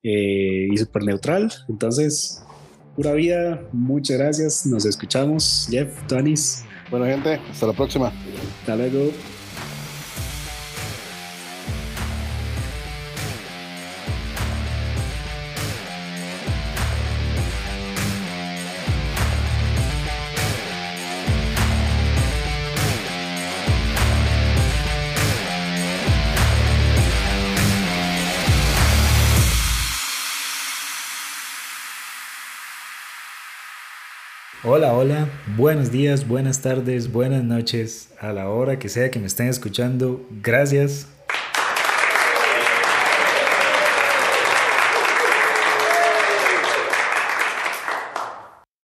Eh, 0.02 0.68
y 0.72 0.76
súper 0.76 1.04
neutral. 1.04 1.52
Entonces, 1.70 2.44
pura 2.96 3.14
vida, 3.14 3.62
muchas 3.72 4.18
gracias. 4.18 4.66
Nos 4.66 4.86
escuchamos. 4.86 5.68
Jeff, 5.70 6.02
Tonis. 6.08 6.66
Bueno, 6.90 7.06
gente, 7.06 7.40
hasta 7.52 7.68
la 7.68 7.74
próxima. 7.74 8.12
Hasta 8.62 8.76
luego. 8.76 9.12
Buenos 35.58 35.92
días, 35.92 36.28
buenas 36.28 36.62
tardes, 36.62 37.12
buenas 37.12 37.44
noches, 37.44 38.10
a 38.20 38.34
la 38.34 38.50
hora 38.50 38.80
que 38.80 38.90
sea 38.90 39.12
que 39.12 39.20
me 39.20 39.28
estén 39.28 39.48
escuchando. 39.48 40.26
Gracias 40.42 41.08